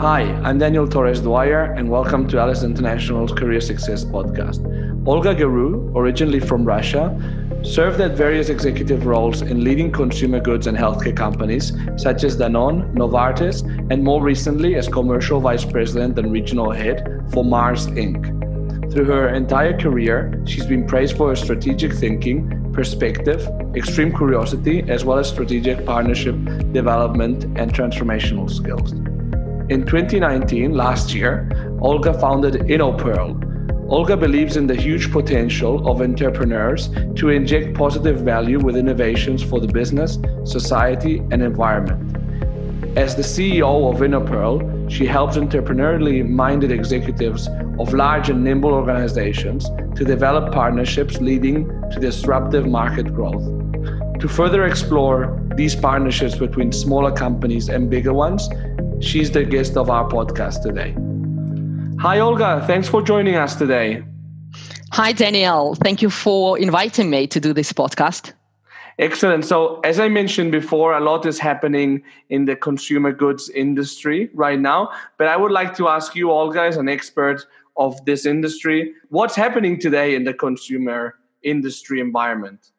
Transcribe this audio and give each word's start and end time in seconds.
Hi, 0.00 0.22
I'm 0.44 0.56
Daniel 0.56 0.88
Torres 0.88 1.20
Dwyer, 1.20 1.74
and 1.76 1.90
welcome 1.90 2.26
to 2.28 2.38
Alice 2.38 2.62
International's 2.62 3.32
Career 3.32 3.60
Success 3.60 4.02
Podcast. 4.02 4.64
Olga 5.06 5.34
Geru, 5.34 5.94
originally 5.94 6.40
from 6.40 6.64
Russia, 6.64 7.14
served 7.62 8.00
at 8.00 8.12
various 8.12 8.48
executive 8.48 9.04
roles 9.04 9.42
in 9.42 9.62
leading 9.62 9.92
consumer 9.92 10.40
goods 10.40 10.66
and 10.66 10.78
healthcare 10.78 11.14
companies 11.14 11.74
such 11.98 12.24
as 12.24 12.38
Danone, 12.38 12.90
Novartis, 12.94 13.60
and 13.90 14.02
more 14.02 14.22
recently 14.22 14.74
as 14.76 14.88
commercial 14.88 15.38
vice 15.38 15.66
president 15.66 16.18
and 16.18 16.32
regional 16.32 16.70
head 16.70 17.22
for 17.30 17.44
Mars 17.44 17.86
Inc. 17.88 18.90
Through 18.90 19.04
her 19.04 19.28
entire 19.34 19.78
career, 19.78 20.42
she's 20.46 20.64
been 20.64 20.86
praised 20.86 21.18
for 21.18 21.28
her 21.28 21.36
strategic 21.36 21.92
thinking, 21.92 22.72
perspective, 22.72 23.46
extreme 23.76 24.16
curiosity, 24.16 24.82
as 24.88 25.04
well 25.04 25.18
as 25.18 25.28
strategic 25.28 25.84
partnership 25.84 26.36
development 26.72 27.44
and 27.58 27.74
transformational 27.74 28.50
skills. 28.50 28.94
In 29.70 29.86
2019, 29.86 30.74
last 30.74 31.14
year, 31.14 31.48
Olga 31.80 32.12
founded 32.12 32.54
InnoPearl. 32.54 33.88
Olga 33.88 34.16
believes 34.16 34.56
in 34.56 34.66
the 34.66 34.74
huge 34.74 35.12
potential 35.12 35.88
of 35.88 36.02
entrepreneurs 36.02 36.90
to 37.14 37.28
inject 37.28 37.76
positive 37.76 38.22
value 38.22 38.58
with 38.58 38.76
innovations 38.76 39.44
for 39.44 39.60
the 39.60 39.68
business, 39.68 40.18
society, 40.42 41.18
and 41.30 41.40
environment. 41.40 42.16
As 42.98 43.14
the 43.14 43.22
CEO 43.22 43.94
of 43.94 44.00
InnoPearl, 44.00 44.90
she 44.90 45.06
helps 45.06 45.36
entrepreneurially 45.36 46.28
minded 46.28 46.72
executives 46.72 47.46
of 47.78 47.94
large 47.94 48.28
and 48.28 48.42
nimble 48.42 48.72
organizations 48.72 49.70
to 49.94 50.04
develop 50.04 50.52
partnerships 50.52 51.18
leading 51.18 51.68
to 51.92 52.00
disruptive 52.00 52.66
market 52.66 53.14
growth. 53.14 53.44
To 54.18 54.28
further 54.28 54.66
explore 54.66 55.40
these 55.54 55.74
partnerships 55.74 56.34
between 56.34 56.72
smaller 56.72 57.10
companies 57.12 57.68
and 57.68 57.88
bigger 57.88 58.12
ones, 58.12 58.48
She's 59.00 59.30
the 59.30 59.44
guest 59.44 59.76
of 59.78 59.88
our 59.88 60.06
podcast 60.08 60.62
today. 60.62 60.94
Hi, 62.00 62.18
Olga. 62.18 62.62
Thanks 62.66 62.86
for 62.86 63.00
joining 63.00 63.34
us 63.34 63.56
today. 63.56 64.02
Hi, 64.92 65.12
Danielle. 65.12 65.74
Thank 65.76 66.02
you 66.02 66.10
for 66.10 66.58
inviting 66.58 67.08
me 67.08 67.26
to 67.28 67.40
do 67.40 67.54
this 67.54 67.72
podcast. 67.72 68.32
Excellent. 68.98 69.46
So, 69.46 69.80
as 69.80 69.98
I 69.98 70.08
mentioned 70.08 70.52
before, 70.52 70.92
a 70.92 71.00
lot 71.00 71.24
is 71.24 71.38
happening 71.38 72.02
in 72.28 72.44
the 72.44 72.54
consumer 72.54 73.10
goods 73.10 73.48
industry 73.48 74.28
right 74.34 74.60
now. 74.60 74.90
But 75.16 75.28
I 75.28 75.36
would 75.36 75.52
like 75.52 75.74
to 75.76 75.88
ask 75.88 76.14
you, 76.14 76.30
Olga, 76.30 76.62
as 76.62 76.76
an 76.76 76.88
expert 76.88 77.46
of 77.78 78.04
this 78.04 78.26
industry, 78.26 78.92
what's 79.08 79.34
happening 79.34 79.78
today 79.78 80.14
in 80.14 80.24
the 80.24 80.34
consumer 80.34 81.14
industry 81.42 82.00
environment? 82.00 82.72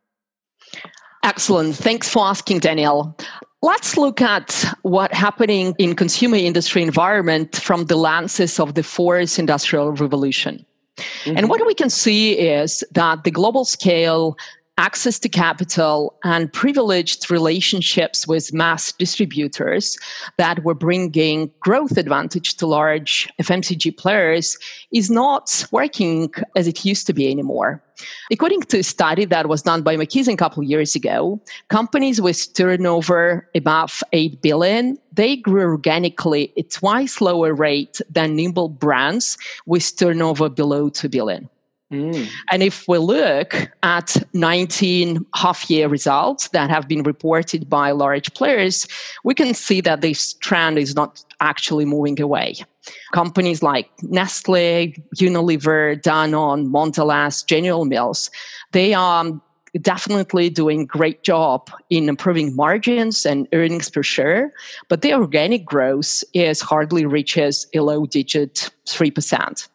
Excellent. 1.24 1.76
Thanks 1.76 2.08
for 2.08 2.26
asking, 2.26 2.60
Daniel. 2.60 3.18
Let's 3.64 3.96
look 3.96 4.22
at 4.22 4.66
what 4.82 5.14
happening 5.14 5.76
in 5.78 5.96
consumer 5.96 6.38
industry 6.38 6.82
environment 6.82 7.56
from 7.58 7.86
the 7.86 7.96
lenses 7.96 8.60
of 8.60 8.74
the 8.74 8.82
fourth 8.82 9.38
industrial 9.38 9.92
revolution. 9.92 10.66
Mm-hmm. 10.98 11.38
And 11.38 11.50
what 11.50 11.66
we 11.66 11.76
can 11.76 11.90
see 11.90 12.34
is 12.34 12.84
that 12.92 13.24
the 13.24 13.32
global 13.32 13.64
scale 13.66 14.36
access 14.82 15.20
to 15.20 15.30
capital 15.30 16.18
and 16.24 16.52
privileged 16.52 17.30
relationships 17.30 18.28
with 18.28 18.52
mass 18.52 18.92
distributors 18.94 19.96
that 20.38 20.64
were 20.64 20.74
bringing 20.74 21.52
growth 21.60 21.98
advantage 21.98 22.56
to 22.56 22.66
large 22.66 23.30
FMCG 23.40 23.96
players 23.96 24.58
is 24.92 25.12
not 25.12 25.68
working 25.72 26.34
as 26.56 26.68
it 26.68 26.84
used 26.84 27.06
to 27.06 27.14
be 27.14 27.30
anymore. 27.30 27.80
According 28.32 28.62
to 28.62 28.80
a 28.80 28.84
study 28.84 29.26
that 29.26 29.48
was 29.48 29.62
done 29.62 29.84
by 29.84 29.96
McKinsey 29.96 30.34
a 30.34 30.36
couple 30.36 30.64
of 30.64 30.70
years 30.70 30.96
ago, 30.96 31.40
companies 31.70 32.20
with 32.20 32.52
turnover 32.56 33.48
above 33.54 34.02
8 34.14 34.42
billion, 34.42 34.98
they 35.14 35.36
grew 35.36 35.62
organically 35.62 36.52
at 36.58 36.72
twice 36.72 37.22
lower 37.22 37.54
rate 37.54 38.02
than 38.10 38.36
nimble 38.36 38.70
brands 38.70 39.38
with 39.68 39.96
turnover 39.96 40.50
below 40.50 40.90
2 40.90 41.08
billion. 41.08 41.48
Mm. 41.92 42.30
And 42.52 42.64
if 42.64 42.88
we 42.88 42.98
look 42.98 43.54
at 43.84 44.16
19 44.34 45.26
half 45.36 45.70
year 45.70 45.90
results 45.90 46.48
that 46.50 46.70
have 46.70 46.88
been 46.88 47.04
reported 47.04 47.70
by 47.70 47.92
large 47.92 48.34
players, 48.34 48.88
we 49.26 49.34
can 49.34 49.54
see 49.54 49.82
that 49.82 50.02
this 50.02 50.34
trend 50.36 50.78
is 50.78 50.96
not 50.96 51.24
actually 51.42 51.86
moving 51.86 52.20
away. 52.22 52.56
Companies 53.12 53.62
like 53.62 53.90
Nestle, 54.04 54.94
Unilever, 55.18 56.02
Danone, 56.02 56.70
Mondelez, 56.70 57.46
General 57.46 57.86
Mills, 57.86 58.32
they 58.72 58.94
are 58.94 59.26
definitely 59.82 60.50
doing 60.50 60.86
great 60.86 61.24
job 61.24 61.70
in 61.90 62.10
improving 62.10 62.56
margins 62.56 63.26
and 63.26 63.48
earnings 63.54 63.90
per 63.90 64.04
share, 64.04 64.54
but 64.88 65.02
their 65.02 65.20
organic 65.20 65.66
growth 65.66 66.24
is 66.34 66.60
hardly 66.62 67.06
reaches 67.06 67.68
a 67.74 67.80
low 67.80 68.06
digit 68.06 68.70
3%. 68.86 69.68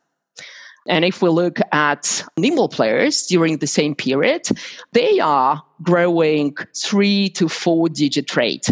And 0.88 1.04
if 1.04 1.22
we 1.22 1.28
look 1.28 1.58
at 1.72 2.24
nimble 2.36 2.68
players 2.68 3.26
during 3.26 3.58
the 3.58 3.66
same 3.66 3.94
period, 3.94 4.48
they 4.92 5.20
are 5.20 5.62
growing 5.82 6.56
three 6.74 7.28
to 7.30 7.48
four 7.48 7.88
digit 7.88 8.36
rate. 8.36 8.68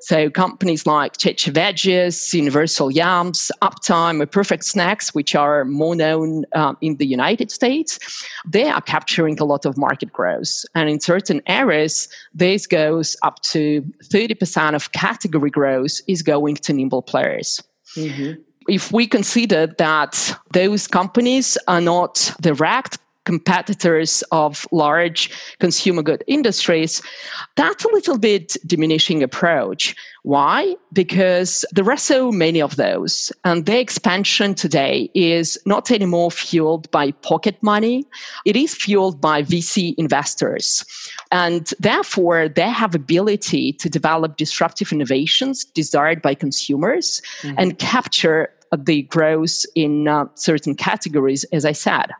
So 0.00 0.30
companies 0.30 0.86
like 0.86 1.18
Cheche 1.18 1.52
Veggies, 1.52 2.32
Universal 2.32 2.90
Yums, 2.90 3.50
Uptime, 3.62 4.28
Perfect 4.30 4.64
Snacks, 4.64 5.14
which 5.14 5.34
are 5.34 5.64
more 5.64 5.94
known 5.94 6.44
um, 6.54 6.76
in 6.80 6.96
the 6.96 7.06
United 7.06 7.50
States, 7.50 7.98
they 8.46 8.68
are 8.68 8.80
capturing 8.80 9.38
a 9.38 9.44
lot 9.44 9.66
of 9.66 9.76
market 9.76 10.12
growth. 10.12 10.64
And 10.74 10.88
in 10.88 11.00
certain 11.00 11.42
areas, 11.46 12.08
this 12.34 12.66
goes 12.66 13.16
up 13.22 13.40
to 13.42 13.82
30% 14.04 14.74
of 14.74 14.92
category 14.92 15.50
growth 15.50 16.00
is 16.08 16.22
going 16.22 16.56
to 16.56 16.72
nimble 16.72 17.02
players. 17.02 17.62
Mm-hmm 17.96 18.40
if 18.70 18.92
we 18.92 19.06
consider 19.06 19.66
that 19.78 20.38
those 20.52 20.86
companies 20.86 21.58
are 21.66 21.80
not 21.80 22.32
direct 22.40 22.98
competitors 23.24 24.24
of 24.32 24.66
large 24.72 25.30
consumer 25.58 26.02
good 26.02 26.24
industries, 26.26 27.02
that's 27.56 27.84
a 27.84 27.88
little 27.88 28.18
bit 28.18 28.56
diminishing 28.66 29.22
approach. 29.22 29.94
Why? 30.22 30.74
Because 30.92 31.64
there 31.72 31.88
are 31.90 31.96
so 31.96 32.32
many 32.32 32.60
of 32.60 32.76
those, 32.76 33.32
and 33.44 33.66
their 33.66 33.78
expansion 33.80 34.54
today 34.54 35.10
is 35.14 35.58
not 35.64 35.90
anymore 35.90 36.30
fueled 36.30 36.90
by 36.90 37.12
pocket 37.12 37.56
money. 37.62 38.04
It 38.44 38.56
is 38.56 38.74
fueled 38.74 39.20
by 39.20 39.42
VC 39.42 39.94
investors. 39.96 40.84
And 41.30 41.72
therefore, 41.78 42.48
they 42.48 42.68
have 42.68 42.94
ability 42.94 43.74
to 43.74 43.88
develop 43.88 44.36
disruptive 44.36 44.92
innovations 44.92 45.64
desired 45.64 46.20
by 46.20 46.34
consumers 46.34 47.22
mm-hmm. 47.42 47.56
and 47.58 47.78
capture 47.78 48.50
the 48.76 49.02
growth 49.02 49.64
in 49.74 50.08
uh, 50.08 50.26
certain 50.34 50.74
categories, 50.74 51.44
as 51.52 51.64
I 51.64 51.72
said. 51.72 52.10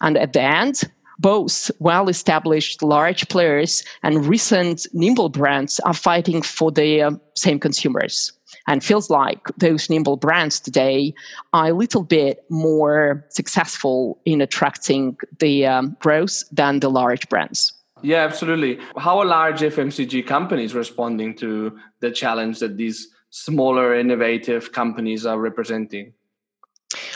And 0.00 0.16
at 0.16 0.32
the 0.32 0.42
end, 0.42 0.82
both 1.18 1.70
well 1.78 2.08
established 2.08 2.82
large 2.82 3.28
players 3.28 3.82
and 4.02 4.26
recent 4.26 4.86
nimble 4.92 5.28
brands 5.28 5.80
are 5.80 5.94
fighting 5.94 6.42
for 6.42 6.70
the 6.70 7.02
uh, 7.02 7.10
same 7.34 7.58
consumers. 7.58 8.32
And 8.68 8.82
feels 8.82 9.10
like 9.10 9.46
those 9.56 9.88
nimble 9.88 10.16
brands 10.16 10.60
today 10.60 11.14
are 11.52 11.68
a 11.68 11.72
little 11.72 12.02
bit 12.02 12.44
more 12.50 13.24
successful 13.28 14.18
in 14.24 14.40
attracting 14.40 15.16
the 15.38 15.66
um, 15.66 15.96
growth 16.00 16.42
than 16.50 16.80
the 16.80 16.90
large 16.90 17.28
brands. 17.28 17.72
Yeah, 18.02 18.24
absolutely. 18.24 18.78
How 18.98 19.18
are 19.20 19.24
large 19.24 19.60
FMCG 19.60 20.26
companies 20.26 20.74
responding 20.74 21.34
to 21.36 21.78
the 22.00 22.10
challenge 22.10 22.58
that 22.58 22.76
these 22.76 23.08
smaller 23.30 23.94
innovative 23.94 24.72
companies 24.72 25.26
are 25.26 25.38
representing? 25.38 26.12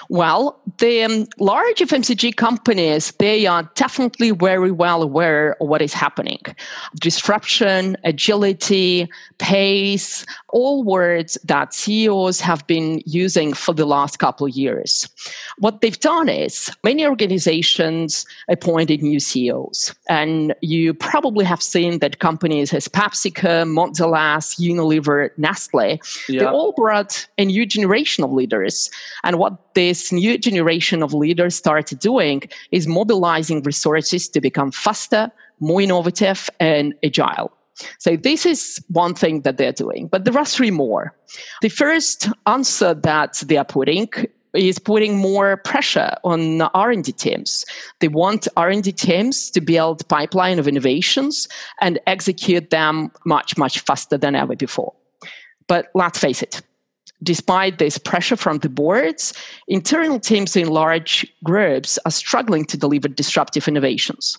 Well, 0.08 0.60
the 0.78 1.02
um, 1.02 1.26
large 1.38 1.78
FMCG 1.78 2.36
companies, 2.36 3.12
they 3.18 3.46
are 3.46 3.68
definitely 3.74 4.30
very 4.30 4.70
well 4.70 5.02
aware 5.02 5.56
of 5.60 5.68
what 5.68 5.82
is 5.82 5.92
happening. 5.92 6.40
Disruption, 7.00 7.96
agility, 8.04 9.08
pace, 9.38 10.24
all 10.48 10.82
words 10.82 11.38
that 11.44 11.74
CEOs 11.74 12.40
have 12.40 12.66
been 12.66 13.02
using 13.06 13.52
for 13.52 13.74
the 13.74 13.86
last 13.86 14.18
couple 14.18 14.46
of 14.46 14.54
years. 14.54 15.08
What 15.58 15.80
they've 15.80 15.98
done 15.98 16.28
is 16.28 16.70
many 16.84 17.06
organizations 17.06 18.26
appointed 18.48 19.02
new 19.02 19.20
CEOs. 19.20 19.94
And 20.08 20.54
you 20.60 20.94
probably 20.94 21.44
have 21.44 21.62
seen 21.62 21.98
that 22.00 22.18
companies 22.20 22.72
as 22.72 22.88
PepsiCo, 22.88 23.66
Mondelez, 23.66 24.58
Unilever, 24.58 25.30
Nestle, 25.36 26.00
yeah. 26.28 26.40
they 26.40 26.46
all 26.46 26.72
brought 26.72 27.26
a 27.38 27.44
new 27.44 27.66
generation 27.66 28.24
of 28.24 28.32
leaders. 28.32 28.90
And 29.24 29.38
what 29.38 29.74
this 29.74 29.89
this 29.90 30.12
new 30.12 30.38
generation 30.38 31.02
of 31.02 31.12
leaders 31.12 31.56
started 31.56 31.98
doing 31.98 32.42
is 32.70 32.86
mobilizing 32.86 33.60
resources 33.64 34.28
to 34.28 34.40
become 34.40 34.70
faster, 34.70 35.32
more 35.58 35.80
innovative, 35.80 36.48
and 36.60 36.94
agile. 37.02 37.50
So 37.98 38.16
this 38.16 38.46
is 38.46 38.80
one 38.86 39.14
thing 39.14 39.40
that 39.40 39.56
they're 39.58 39.72
doing, 39.72 40.06
but 40.06 40.24
there 40.24 40.38
are 40.38 40.44
three 40.44 40.70
more. 40.70 41.12
The 41.60 41.70
first 41.70 42.28
answer 42.46 42.94
that 42.94 43.42
they 43.46 43.56
are 43.56 43.64
putting 43.64 44.08
is 44.54 44.78
putting 44.78 45.16
more 45.16 45.56
pressure 45.56 46.12
on 46.22 46.62
R&D 46.62 47.10
teams. 47.12 47.64
They 47.98 48.08
want 48.08 48.46
R&D 48.56 48.92
teams 48.92 49.50
to 49.50 49.60
build 49.60 50.06
pipeline 50.06 50.60
of 50.60 50.68
innovations 50.68 51.48
and 51.80 51.98
execute 52.06 52.70
them 52.70 53.10
much 53.24 53.58
much 53.58 53.80
faster 53.80 54.16
than 54.16 54.36
ever 54.36 54.54
before. 54.54 54.92
But 55.66 55.86
let's 55.94 56.18
face 56.18 56.42
it, 56.42 56.62
Despite 57.22 57.78
this 57.78 57.98
pressure 57.98 58.36
from 58.36 58.58
the 58.58 58.68
boards, 58.68 59.34
internal 59.68 60.18
teams 60.18 60.56
in 60.56 60.68
large 60.68 61.26
groups 61.44 61.98
are 62.04 62.10
struggling 62.10 62.64
to 62.66 62.78
deliver 62.78 63.08
disruptive 63.08 63.68
innovations. 63.68 64.38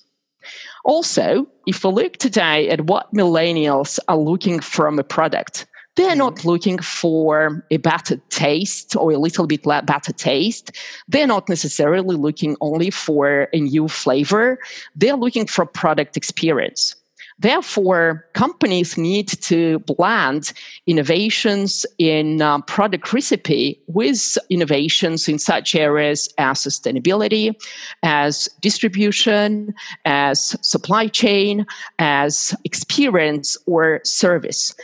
Also, 0.83 1.45
if 1.67 1.83
we 1.83 1.91
look 1.91 2.17
today 2.17 2.69
at 2.69 2.81
what 2.81 3.13
millennials 3.13 3.99
are 4.07 4.17
looking 4.17 4.59
from 4.59 4.97
a 4.97 5.03
product, 5.03 5.67
they're 5.95 6.15
not 6.15 6.35
mm-hmm. 6.35 6.47
looking 6.47 6.79
for 6.79 7.65
a 7.69 7.77
better 7.77 8.15
taste 8.29 8.95
or 8.95 9.11
a 9.11 9.17
little 9.17 9.45
bit 9.45 9.63
better 9.63 10.13
taste. 10.13 10.71
They're 11.07 11.27
not 11.27 11.49
necessarily 11.49 12.15
looking 12.15 12.55
only 12.61 12.89
for 12.89 13.47
a 13.53 13.59
new 13.59 13.87
flavor. 13.87 14.57
They're 14.95 15.17
looking 15.17 15.47
for 15.47 15.65
product 15.65 16.15
experience. 16.17 16.95
Therefore, 17.41 18.23
companies 18.33 18.99
need 18.99 19.27
to 19.41 19.79
blend 19.79 20.53
innovations 20.85 21.87
in 21.97 22.39
um, 22.39 22.61
product 22.61 23.11
recipe 23.13 23.81
with 23.87 24.37
innovations 24.51 25.27
in 25.27 25.39
such 25.39 25.73
areas 25.73 26.29
as 26.37 26.59
sustainability, 26.59 27.55
as 28.03 28.47
distribution, 28.61 29.73
as 30.05 30.55
supply 30.61 31.07
chain, 31.07 31.65
as 31.97 32.55
experience 32.63 33.57
or 33.65 34.01
service. 34.03 34.75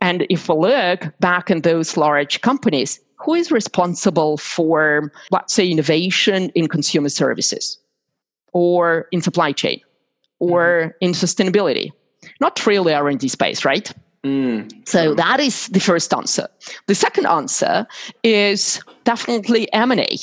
And 0.00 0.26
if 0.30 0.48
we 0.48 0.54
look 0.54 1.12
back 1.18 1.50
in 1.50 1.62
those 1.62 1.96
large 1.96 2.40
companies, 2.40 3.00
who 3.16 3.34
is 3.34 3.50
responsible 3.50 4.36
for, 4.36 5.10
let's 5.32 5.54
say, 5.54 5.68
innovation 5.68 6.50
in 6.50 6.68
consumer 6.68 7.08
services 7.08 7.78
or 8.52 9.08
in 9.10 9.20
supply 9.22 9.50
chain? 9.50 9.80
Or 10.38 10.96
in 11.00 11.12
sustainability? 11.12 11.90
Not 12.40 12.66
really 12.66 12.92
R&D 12.92 13.28
space, 13.28 13.64
right? 13.64 13.92
Mm, 14.24 14.88
so 14.88 15.14
that 15.14 15.38
is 15.40 15.68
the 15.68 15.80
first 15.80 16.12
answer. 16.12 16.48
The 16.86 16.94
second 16.94 17.26
answer 17.26 17.86
is 18.22 18.80
definitely 19.04 19.72
M&A. 19.72 20.16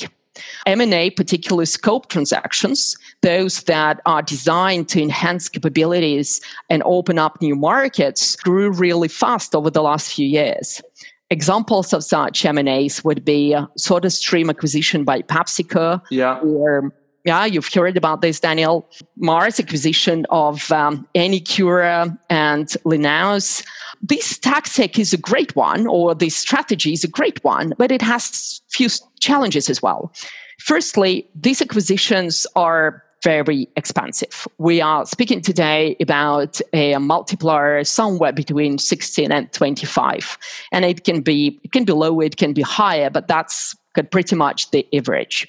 M&A, 0.66 1.10
particularly 1.10 1.66
scope 1.66 2.08
transactions, 2.08 2.96
those 3.22 3.62
that 3.62 4.00
are 4.04 4.20
designed 4.20 4.88
to 4.90 5.00
enhance 5.00 5.48
capabilities 5.48 6.40
and 6.68 6.82
open 6.84 7.18
up 7.18 7.40
new 7.40 7.54
markets, 7.54 8.36
grew 8.36 8.70
really 8.70 9.08
fast 9.08 9.54
over 9.54 9.70
the 9.70 9.82
last 9.82 10.12
few 10.12 10.26
years. 10.26 10.82
Examples 11.30 11.92
of 11.92 12.04
such 12.04 12.44
M&As 12.44 13.02
would 13.04 13.24
be 13.24 13.56
SodaStream 13.78 14.50
acquisition 14.50 15.04
by 15.04 15.22
PepsiCo 15.22 16.02
yeah. 16.10 16.38
or 16.40 16.92
yeah, 17.24 17.46
you've 17.46 17.72
heard 17.72 17.96
about 17.96 18.20
this, 18.20 18.38
Daniel. 18.38 18.86
Mars 19.16 19.58
acquisition 19.58 20.26
of 20.28 20.70
um, 20.70 21.08
AniCura 21.14 22.16
and 22.28 22.76
Linnaeus. 22.84 23.62
This 24.02 24.38
tactic 24.38 24.98
is 24.98 25.14
a 25.14 25.16
great 25.16 25.56
one, 25.56 25.86
or 25.86 26.14
this 26.14 26.36
strategy 26.36 26.92
is 26.92 27.02
a 27.02 27.08
great 27.08 27.42
one, 27.42 27.72
but 27.78 27.90
it 27.90 28.02
has 28.02 28.60
few 28.68 28.88
challenges 29.20 29.70
as 29.70 29.80
well. 29.80 30.12
Firstly, 30.60 31.26
these 31.34 31.62
acquisitions 31.62 32.46
are 32.56 33.02
very 33.22 33.66
expensive. 33.76 34.46
We 34.58 34.82
are 34.82 35.06
speaking 35.06 35.40
today 35.40 35.96
about 35.98 36.60
a 36.74 36.98
multiplier 36.98 37.82
somewhere 37.84 38.34
between 38.34 38.76
16 38.76 39.32
and 39.32 39.50
25. 39.50 40.36
And 40.72 40.84
it 40.84 41.04
can 41.04 41.22
be 41.22 41.58
it 41.64 41.72
can 41.72 41.84
be 41.84 41.92
low, 41.94 42.20
it 42.20 42.36
can 42.36 42.52
be 42.52 42.60
higher, 42.60 43.08
but 43.08 43.26
that's 43.26 43.74
pretty 44.02 44.34
much 44.34 44.70
the 44.70 44.86
average. 44.92 45.48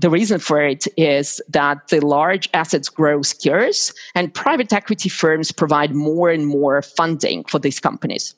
The 0.00 0.10
reason 0.10 0.38
for 0.38 0.62
it 0.62 0.86
is 0.96 1.40
that 1.48 1.88
the 1.88 2.04
large 2.04 2.48
assets 2.54 2.88
grow 2.88 3.22
scarce 3.22 3.92
and 4.14 4.32
private 4.32 4.72
equity 4.72 5.08
firms 5.08 5.52
provide 5.52 5.94
more 5.94 6.30
and 6.30 6.46
more 6.46 6.80
funding 6.82 7.44
for 7.44 7.58
these 7.58 7.80
companies. 7.80 8.34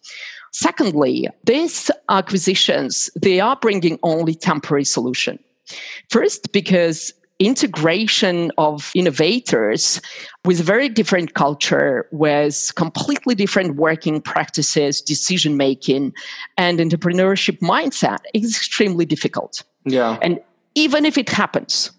Secondly, 0.53 1.29
these 1.45 1.91
acquisitions, 2.09 3.11
they 3.21 3.41
are 3.41 3.57
bringing 3.57 3.99
only 4.03 4.35
temporary 4.35 4.85
solution. 4.85 5.39
First, 6.11 6.53
because 6.53 7.13
integration 7.39 8.53
of 8.59 8.93
innovators 8.95 10.01
with 10.45 10.61
very 10.61 10.89
different 10.89 11.35
culture, 11.35 12.07
with 12.13 12.73
completely 12.77 13.35
different 13.35 13.77
working 13.77 14.21
practices, 14.21 15.01
decision 15.01 15.57
making, 15.57 16.13
and 16.57 16.79
entrepreneurship 16.79 17.59
mindset 17.59 18.19
is 18.35 18.57
extremely 18.57 19.05
difficult. 19.05 19.63
Yeah. 19.85 20.19
And 20.23 20.41
even 20.75 21.05
if 21.05 21.19
it 21.19 21.29
happens, 21.29 21.91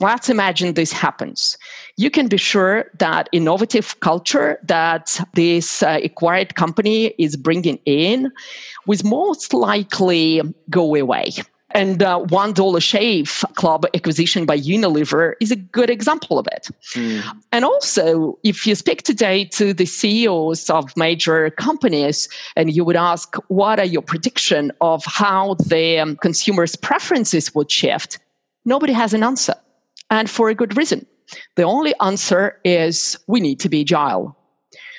let's 0.00 0.28
imagine 0.28 0.74
this 0.74 0.92
happens. 0.92 1.56
You 1.96 2.10
can 2.10 2.28
be 2.28 2.36
sure 2.36 2.90
that 2.98 3.28
innovative 3.32 3.98
culture 4.00 4.58
that 4.64 5.18
this 5.34 5.82
uh, 5.82 6.00
acquired 6.02 6.54
company 6.54 7.14
is 7.18 7.36
bringing 7.36 7.78
in 7.86 8.30
will 8.86 8.98
most 9.04 9.54
likely 9.54 10.42
go 10.68 10.94
away. 10.94 11.30
And 11.74 12.02
uh, 12.02 12.18
One 12.18 12.52
Dollar 12.52 12.80
Shave 12.80 13.44
Club 13.54 13.86
acquisition 13.94 14.46
by 14.46 14.58
Unilever 14.58 15.34
is 15.40 15.50
a 15.50 15.56
good 15.56 15.90
example 15.90 16.38
of 16.38 16.46
it. 16.48 16.68
Mm. 16.94 17.22
And 17.50 17.64
also, 17.64 18.38
if 18.42 18.66
you 18.66 18.74
speak 18.74 19.02
today 19.02 19.44
to 19.46 19.72
the 19.72 19.86
CEOs 19.86 20.70
of 20.70 20.96
major 20.96 21.50
companies 21.50 22.28
and 22.56 22.72
you 22.72 22.84
would 22.84 22.96
ask, 22.96 23.36
what 23.48 23.78
are 23.78 23.86
your 23.86 24.02
prediction 24.02 24.70
of 24.80 25.04
how 25.06 25.54
the 25.66 25.98
um, 25.98 26.16
consumers' 26.16 26.76
preferences 26.76 27.54
would 27.54 27.70
shift? 27.70 28.18
Nobody 28.64 28.92
has 28.92 29.14
an 29.14 29.22
answer. 29.22 29.54
And 30.10 30.28
for 30.28 30.50
a 30.50 30.54
good 30.54 30.76
reason. 30.76 31.06
The 31.56 31.62
only 31.62 31.94
answer 32.00 32.58
is 32.64 33.18
we 33.26 33.40
need 33.40 33.58
to 33.60 33.68
be 33.68 33.80
agile. 33.80 34.36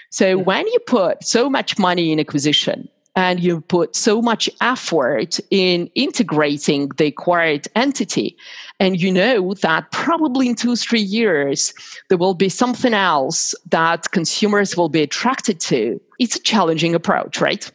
So 0.10 0.38
when 0.38 0.68
you 0.68 0.80
put 0.86 1.24
so 1.24 1.50
much 1.50 1.80
money 1.80 2.12
in 2.12 2.20
acquisition, 2.20 2.88
and 3.16 3.40
you 3.40 3.62
put 3.62 3.96
so 3.96 4.22
much 4.22 4.50
effort 4.62 5.40
in 5.52 5.88
integrating 5.96 6.90
the 6.98 7.08
acquired 7.08 7.68
entity. 7.76 8.36
And 8.80 9.00
you 9.00 9.12
know 9.12 9.54
that 9.56 9.92
probably 9.92 10.50
in 10.50 10.56
two 10.56 10.76
three 10.76 11.02
years 11.02 11.74
there 12.10 12.18
will 12.18 12.34
be 12.34 12.50
something 12.50 12.94
else 12.94 13.54
that 13.70 14.12
consumers 14.12 14.76
will 14.76 14.90
be 14.90 15.02
attracted 15.02 15.60
to. 15.62 16.02
It's 16.20 16.36
a 16.36 16.42
challenging 16.42 16.96
approach 16.96 17.40
right? 17.40 17.70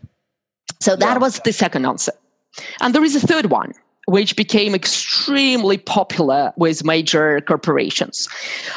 So 0.80 0.96
that 0.96 1.14
yeah. 1.14 1.18
was 1.18 1.40
the 1.40 1.52
second 1.52 1.86
answer. 1.86 2.12
And 2.80 2.94
there 2.94 3.04
is 3.04 3.16
a 3.16 3.20
third 3.20 3.46
one 3.46 3.72
which 4.08 4.36
became 4.36 4.74
extremely 4.74 5.76
popular 5.76 6.50
with 6.56 6.82
major 6.82 7.42
corporations. 7.42 8.26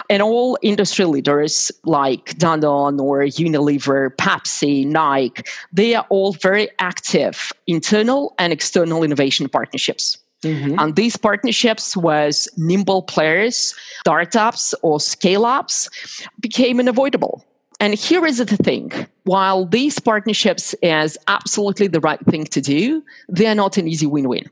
And 0.10 0.22
all 0.22 0.58
industry 0.62 1.06
leaders 1.06 1.72
like 1.86 2.38
Danone 2.38 3.00
or 3.00 3.22
Unilever, 3.22 4.14
Pepsi, 4.18 4.86
Nike, 4.86 5.44
they 5.72 5.96
are 5.96 6.06
all 6.10 6.34
very 6.34 6.68
active 6.80 7.54
internal 7.66 8.36
and 8.40 8.52
external 8.52 9.04
innovation 9.06 9.48
partnerships. 9.48 10.18
Mm-hmm. 10.44 10.78
And 10.78 10.98
these 10.98 11.16
partnerships 11.16 11.96
with 11.96 12.48
nimble 12.58 13.04
players, 13.04 13.74
startups 14.02 14.76
or 14.82 15.00
scale 15.00 15.46
ups 15.46 15.90
became 16.42 16.78
unavoidable. 16.78 17.46
And 17.80 17.94
here 17.94 18.26
is 18.26 18.40
the 18.40 18.58
thing 18.58 18.92
while 19.24 19.66
these 19.66 19.98
partnerships 19.98 20.76
is 20.82 21.18
absolutely 21.30 21.88
the 21.88 22.02
right 22.02 22.20
thing 22.26 22.44
to 22.48 22.60
do, 22.60 23.02
they 23.30 23.48
are 23.48 23.56
not 23.56 23.78
an 23.78 23.88
easy 23.88 24.06
win 24.06 24.28
win. 24.28 24.50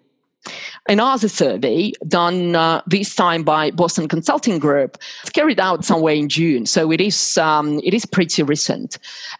Another 0.87 1.27
survey 1.27 1.91
done 2.07 2.55
uh, 2.55 2.81
this 2.87 3.13
time 3.13 3.43
by 3.43 3.71
Boston 3.71 4.07
Consulting 4.07 4.57
Group, 4.57 4.97
it's 5.21 5.29
carried 5.29 5.59
out 5.59 5.85
somewhere 5.85 6.15
in 6.15 6.29
June, 6.29 6.65
so 6.65 6.91
it 6.91 7.01
is 7.01 7.37
um, 7.37 7.79
it 7.83 7.93
is 7.93 8.05
pretty 8.05 8.41
recent, 8.43 8.97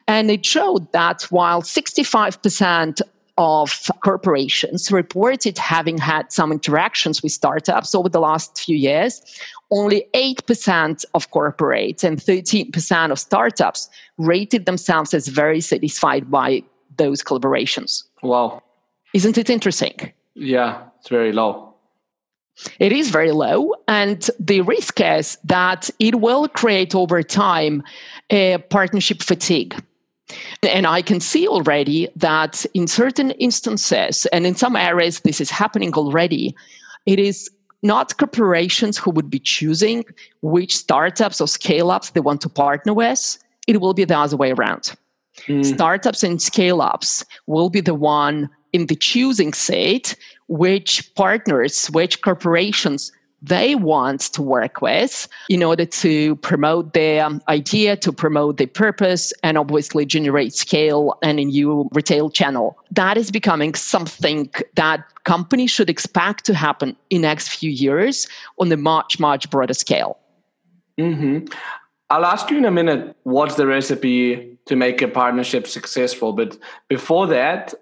and 0.08 0.30
it 0.30 0.46
showed 0.46 0.92
that 0.92 1.24
while 1.32 1.62
65% 1.62 3.02
of 3.40 3.90
corporations 4.04 4.92
reported 4.92 5.58
having 5.58 5.98
had 5.98 6.30
some 6.30 6.52
interactions 6.52 7.24
with 7.24 7.32
startups 7.32 7.96
over 7.96 8.10
the 8.10 8.20
last 8.20 8.60
few 8.60 8.76
years, 8.76 9.22
only 9.72 10.06
8% 10.14 11.06
of 11.14 11.32
corporates 11.32 12.04
and 12.04 12.20
13% 12.20 13.12
of 13.12 13.18
startups 13.18 13.90
rated 14.18 14.66
themselves 14.66 15.14
as 15.14 15.30
very 15.30 15.62
satisfied 15.62 16.30
by 16.30 16.62
those 16.98 17.24
collaborations. 17.24 18.04
Wow. 18.22 18.62
Isn't 19.14 19.38
it 19.38 19.50
interesting? 19.50 20.12
Yeah, 20.36 20.89
it's 21.00 21.10
very 21.10 21.32
low. 21.32 21.76
It 22.80 22.92
is 22.92 23.10
very 23.10 23.32
low, 23.32 23.74
and 23.88 24.30
the 24.38 24.62
risk 24.62 25.00
is 25.00 25.38
that 25.46 25.90
it 26.00 26.20
will 26.20 26.48
create 26.50 26.94
over 26.94 27.24
time 27.24 27.84
a 28.30 28.58
partnership 28.70 29.24
fatigue. 29.24 29.82
And 30.62 30.86
I 30.86 31.02
can 31.02 31.22
see 31.22 31.48
already 31.48 32.10
that 32.18 32.66
in 32.74 32.86
certain 32.88 33.32
instances, 33.32 34.26
and 34.28 34.46
in 34.46 34.56
some 34.56 34.76
areas 34.76 35.22
this 35.22 35.40
is 35.40 35.50
happening 35.50 35.94
already, 35.94 36.56
it 37.06 37.18
is 37.18 37.50
not 37.82 38.18
corporations 38.18 38.98
who 38.98 39.12
would 39.12 39.30
be 39.30 39.40
choosing 39.40 40.04
which 40.42 40.76
startups 40.76 41.40
or 41.40 41.48
scale 41.48 41.92
ups 41.92 42.10
they 42.10 42.20
want 42.20 42.42
to 42.42 42.50
partner 42.50 42.94
with. 42.94 43.38
It 43.68 43.80
will 43.80 43.94
be 43.94 44.04
the 44.04 44.18
other 44.18 44.36
way 44.36 44.52
around. 44.52 44.94
Mm. 45.48 45.66
Startups 45.66 46.24
and 46.24 46.42
scale 46.42 46.82
ups 46.82 47.24
will 47.48 47.70
be 47.70 47.80
the 47.80 47.94
one 47.94 48.50
in 48.74 48.88
the 48.88 48.96
choosing 48.96 49.54
seat 49.54 50.16
which 50.48 51.14
partners, 51.16 51.88
which 51.88 52.22
corporations 52.22 53.12
they 53.42 53.76
want 53.76 54.22
to 54.22 54.42
work 54.42 54.82
with 54.82 55.28
in 55.50 55.64
order 55.64 55.86
to 55.86 56.36
promote 56.38 56.94
their 56.94 57.30
idea, 57.48 57.96
to 57.96 58.12
promote 58.12 58.58
their 58.58 58.68
purpose, 58.68 59.32
and 59.44 59.58
obviously 59.58 60.06
generate 60.06 60.54
scale 60.54 61.18
and 61.22 61.40
a 61.40 61.46
new 61.46 61.90
retail 61.94 62.30
channel. 62.30 62.78
That 62.92 63.18
is 63.18 63.32
becoming 63.32 63.76
something 63.76 64.52
that 64.76 65.06
companies 65.24 65.72
should 65.72 65.90
expect 65.90 66.46
to 66.46 66.54
happen 66.54 66.96
in 67.10 67.22
next 67.22 67.50
few 67.50 67.72
years 67.72 68.28
on 68.58 68.72
a 68.72 68.78
much, 68.78 69.20
much 69.20 69.50
broader 69.50 69.74
scale. 69.74 70.18
Mm-hmm. 71.00 71.46
I'll 72.10 72.26
ask 72.26 72.50
you 72.50 72.58
in 72.58 72.66
a 72.66 72.72
minute 72.72 73.16
what's 73.24 73.56
the 73.56 73.68
recipe 73.68 74.58
to 74.66 74.76
make 74.76 75.02
a 75.02 75.08
partnership 75.08 75.68
successful. 75.68 76.34
But 76.34 76.58
before 76.88 77.28
that, 77.28 77.74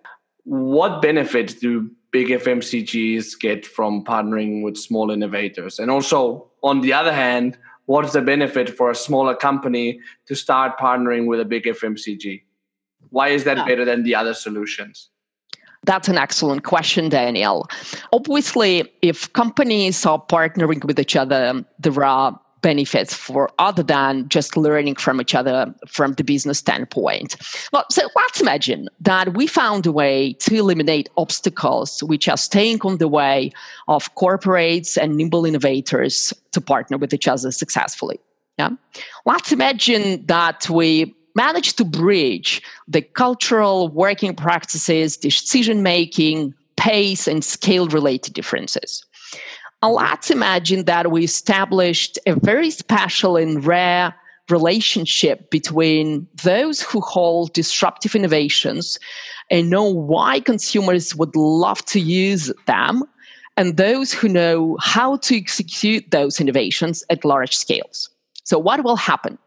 what 0.47 1.01
benefits 1.01 1.53
do 1.55 1.91
big 2.11 2.27
FMCGs 2.29 3.37
get 3.37 3.65
from 3.65 4.05
partnering 4.05 4.63
with 4.63 4.77
small 4.77 5.11
innovators? 5.11 5.77
And 5.77 5.91
also, 5.91 6.49
on 6.63 6.79
the 6.79 6.93
other 6.93 7.11
hand, 7.11 7.57
what's 7.85 8.13
the 8.13 8.21
benefit 8.21 8.69
for 8.69 8.89
a 8.89 8.95
smaller 8.95 9.35
company 9.35 9.99
to 10.27 10.35
start 10.35 10.79
partnering 10.79 11.27
with 11.27 11.41
a 11.41 11.45
big 11.45 11.65
FMCG? 11.65 12.43
Why 13.09 13.27
is 13.27 13.43
that 13.43 13.67
better 13.67 13.83
than 13.83 14.03
the 14.03 14.15
other 14.15 14.33
solutions? 14.33 15.09
That's 15.83 16.07
an 16.07 16.17
excellent 16.17 16.63
question, 16.63 17.09
Daniel. 17.09 17.67
Obviously, 18.13 18.89
if 19.01 19.31
companies 19.33 20.05
are 20.05 20.21
partnering 20.21 20.83
with 20.85 20.97
each 20.97 21.17
other, 21.17 21.65
there 21.77 22.03
are 22.05 22.39
benefits 22.67 23.13
for 23.13 23.49
other 23.59 23.81
than 23.81 24.27
just 24.27 24.57
learning 24.57 24.95
from 24.95 25.21
each 25.21 25.33
other 25.33 25.73
from 25.87 26.11
the 26.15 26.23
business 26.33 26.57
standpoint. 26.59 27.37
Well, 27.71 27.85
so 27.89 28.01
let's 28.13 28.41
imagine 28.41 28.89
that 28.99 29.33
we 29.37 29.47
found 29.47 29.85
a 29.85 29.91
way 29.93 30.33
to 30.33 30.53
eliminate 30.53 31.07
obstacles 31.15 32.03
which 32.03 32.27
are 32.27 32.35
staying 32.35 32.81
on 32.81 32.97
the 32.97 33.07
way 33.07 33.53
of 33.87 34.13
corporates 34.15 34.97
and 35.01 35.15
nimble 35.15 35.45
innovators 35.45 36.33
to 36.51 36.59
partner 36.59 36.97
with 36.97 37.13
each 37.13 37.29
other 37.29 37.51
successfully. 37.51 38.19
Yeah. 38.59 38.71
Let's 39.25 39.53
imagine 39.53 40.25
that 40.25 40.69
we 40.69 41.15
managed 41.35 41.77
to 41.77 41.85
bridge 41.85 42.61
the 42.85 43.01
cultural 43.01 43.87
working 43.87 44.35
practices, 44.35 45.15
decision 45.15 45.83
making, 45.83 46.53
pace, 46.75 47.29
and 47.29 47.45
scale 47.45 47.87
related 47.87 48.33
differences. 48.33 49.05
Let's 49.83 50.31
imagine 50.31 50.85
that 50.85 51.11
we 51.11 51.23
established 51.23 52.17
a 52.25 52.33
very 52.33 52.71
special 52.71 53.37
and 53.37 53.63
rare 53.63 54.15
relationship 54.49 55.51
between 55.51 56.27
those 56.43 56.81
who 56.81 56.99
hold 57.01 57.53
disruptive 57.53 58.15
innovations 58.15 58.97
and 59.51 59.69
know 59.69 59.83
why 59.83 60.39
consumers 60.39 61.15
would 61.15 61.35
love 61.35 61.85
to 61.85 61.99
use 61.99 62.51
them 62.65 63.03
and 63.55 63.77
those 63.77 64.13
who 64.13 64.27
know 64.27 64.77
how 64.79 65.17
to 65.17 65.37
execute 65.37 66.09
those 66.09 66.39
innovations 66.41 67.03
at 67.09 67.23
large 67.23 67.55
scales. 67.55 68.09
So, 68.45 68.57
what 68.57 68.83
will 68.83 68.95
happen? 68.95 69.37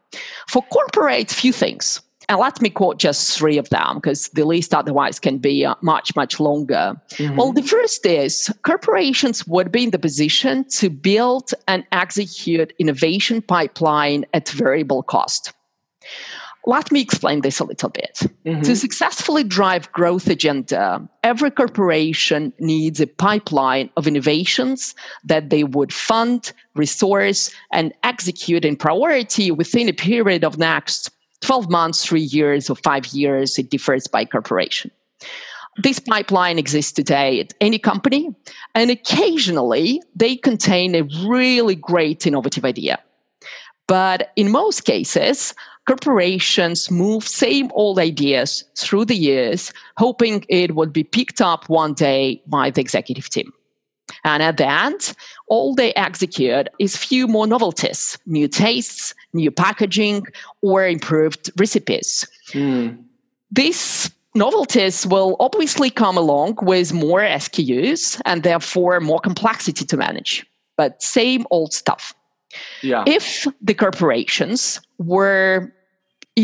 For 0.49 0.65
corporates, 0.73 1.33
few 1.33 1.53
things. 1.53 2.01
And 2.31 2.39
let 2.39 2.63
me 2.63 2.71
quote 2.71 3.01
just 3.01 3.37
three 3.37 3.59
of 3.59 3.69
them 3.71 3.97
because 3.97 4.29
the 4.29 4.45
list 4.45 4.73
otherwise 4.73 5.19
can 5.19 5.39
be 5.39 5.65
uh, 5.65 5.75
much, 5.83 6.15
much 6.15 6.39
longer. 6.39 6.95
Mm-hmm. 7.15 7.35
Well, 7.35 7.53
the 7.53 7.65
first 7.65 8.07
is 8.07 8.49
corporations 8.63 9.49
would 9.49 9.73
be 9.73 9.83
in 9.83 9.91
the 9.91 9.99
position 9.99 10.65
to 10.79 10.91
build 10.91 11.51
and 11.67 11.85
execute 11.91 12.73
innovation 12.79 13.43
pipeline 13.43 14.27
at 14.33 14.49
variable 14.49 15.03
cost. 15.03 15.53
Let 16.67 16.93
me 16.93 17.01
explain 17.01 17.41
this 17.41 17.59
a 17.59 17.65
little 17.65 17.89
bit. 17.89 18.21
Mm-hmm. 18.47 18.61
To 18.63 18.77
successfully 18.77 19.43
drive 19.43 19.91
growth 19.91 20.29
agenda, 20.29 21.09
every 21.25 21.51
corporation 21.51 22.53
needs 22.61 23.01
a 23.01 23.09
pipeline 23.09 23.91
of 23.97 24.07
innovations 24.07 24.95
that 25.25 25.51
they 25.51 25.65
would 25.65 25.93
fund, 25.93 26.53
resource, 26.77 27.51
and 27.73 27.93
execute 28.05 28.65
in 28.65 28.77
priority 28.77 29.51
within 29.51 29.89
a 29.89 29.93
period 29.93 30.45
of 30.45 30.59
next 30.59 31.11
12 31.41 31.71
months, 31.71 32.05
three 32.05 32.23
years, 32.23 32.71
or 32.71 32.77
five 32.77 33.07
years. 33.09 33.59
It 33.59 33.71
differs 33.71 34.07
by 34.07 34.25
corporation. 34.25 34.91
This 35.77 35.99
pipeline 35.99 36.59
exists 36.59 36.93
today 36.93 37.41
at 37.41 37.55
any 37.61 37.79
company, 37.79 38.35
and 38.75 38.91
occasionally 38.91 40.03
they 40.15 40.37
contain 40.37 40.95
a 40.95 41.03
really 41.27 41.75
great 41.75 42.27
innovative 42.27 42.65
idea. 42.65 42.99
But 43.87 44.33
in 44.37 44.51
most 44.51 44.85
cases, 44.85 45.55
corporations 45.87 46.91
move 46.91 47.27
same 47.27 47.71
old 47.75 47.99
ideas 47.99 48.65
through 48.77 49.07
the 49.07 49.17
years, 49.17 49.73
hoping 49.97 50.45
it 50.49 50.75
would 50.75 50.93
be 50.93 51.05
picked 51.05 51.41
up 51.41 51.69
one 51.69 51.95
day 51.95 52.43
by 52.47 52.71
the 52.71 52.81
executive 52.81 53.29
team. 53.29 53.53
And 54.25 54.43
at 54.43 54.57
the 54.57 54.69
end, 54.69 55.15
all 55.49 55.75
they 55.75 55.93
execute 55.95 56.69
is 56.79 56.97
few 56.97 57.27
more 57.27 57.47
novelties, 57.47 58.19
new 58.27 58.49
tastes, 58.49 59.15
new 59.33 59.51
packaging, 59.51 60.27
or 60.63 60.87
improved 60.87 61.51
recipes. 61.59 62.27
Mm. 62.53 63.03
These 63.51 64.11
novelties 64.35 65.07
will 65.07 65.37
obviously 65.41 65.91
come 65.91 66.17
along 66.17 66.59
with 66.63 66.93
more 66.93 67.21
SKUs 67.21 68.21
and 68.25 68.43
therefore 68.43 69.01
more 69.01 69.21
complexity 69.21 69.85
to 69.85 69.97
manage, 69.97 70.47
but 70.77 71.03
same 71.03 71.47
old 71.51 71.73
stuff. 71.73 72.15
Yeah. 72.83 73.05
If 73.07 73.47
the 73.61 73.75
corporations 73.75 74.81
were 74.99 75.73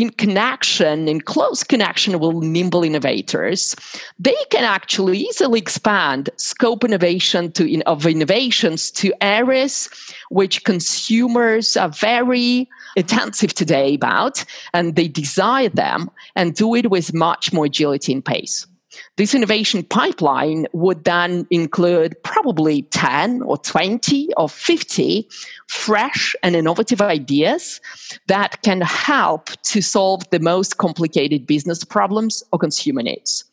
in 0.01 0.11
connection, 0.11 1.07
in 1.07 1.21
close 1.21 1.63
connection 1.63 2.19
with 2.19 2.35
nimble 2.35 2.83
innovators, 2.83 3.75
they 4.19 4.35
can 4.51 4.63
actually 4.63 5.19
easily 5.19 5.59
expand 5.59 6.29
scope 6.37 6.83
innovation 6.83 7.51
to 7.53 7.71
in, 7.71 7.81
of 7.83 8.05
innovations 8.05 8.91
to 8.91 9.11
areas 9.21 9.89
which 10.29 10.63
consumers 10.63 11.75
are 11.75 11.89
very 11.89 12.69
attentive 12.95 13.53
today 13.53 13.95
about, 13.95 14.43
and 14.73 14.95
they 14.95 15.07
desire 15.07 15.69
them, 15.69 16.09
and 16.35 16.55
do 16.55 16.75
it 16.75 16.89
with 16.91 17.13
much 17.13 17.51
more 17.51 17.65
agility 17.65 18.13
and 18.13 18.23
pace. 18.23 18.67
This 19.15 19.33
innovation 19.33 19.83
pipeline 19.83 20.67
would 20.73 21.03
then 21.03 21.47
include 21.49 22.15
probably 22.23 22.83
10 22.83 23.41
or 23.43 23.57
20 23.57 24.29
or 24.37 24.49
50 24.49 25.27
fresh 25.67 26.35
and 26.43 26.55
innovative 26.55 27.01
ideas 27.01 27.81
that 28.27 28.61
can 28.61 28.81
help 28.81 29.49
to 29.63 29.81
solve 29.81 30.29
the 30.29 30.39
most 30.39 30.77
complicated 30.77 31.45
business 31.47 31.83
problems 31.83 32.43
or 32.51 32.59
consumer 32.59 33.03
needs. 33.03 33.43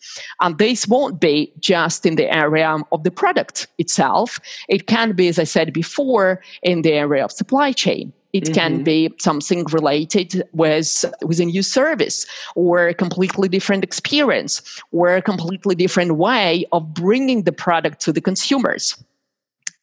And 0.41 0.59
this 0.59 0.87
won't 0.87 1.21
be 1.21 1.53
just 1.59 2.07
in 2.07 2.17
the 2.17 2.33
area 2.35 2.77
of 2.93 3.03
the 3.05 3.11
product 3.11 3.67
itself, 3.79 4.39
it 4.69 4.87
can 4.87 5.13
be, 5.13 5.29
as 5.29 5.39
I 5.39 5.45
said 5.45 5.73
before, 5.73 6.41
in 6.63 6.83
the 6.83 6.93
area 6.93 7.25
of 7.25 7.33
supply 7.33 7.73
chain 7.73 8.13
it 8.35 8.45
mm-hmm. 8.45 8.53
can 8.53 8.85
be 8.85 9.15
something 9.19 9.65
related 9.67 10.43
with, 10.53 11.05
with 11.23 11.41
a 11.41 11.45
new 11.47 11.63
service 11.63 12.27
or 12.57 12.89
a 12.89 12.95
completely 12.95 13.49
different 13.49 13.85
experience 13.85 14.83
or 14.93 15.15
a 15.15 15.23
completely 15.23 15.75
different 15.77 16.17
way 16.17 16.67
of 16.73 16.93
bringing 16.93 17.45
the 17.45 17.53
product 17.53 18.01
to 18.01 18.13
the 18.13 18.21
consumers. 18.21 19.03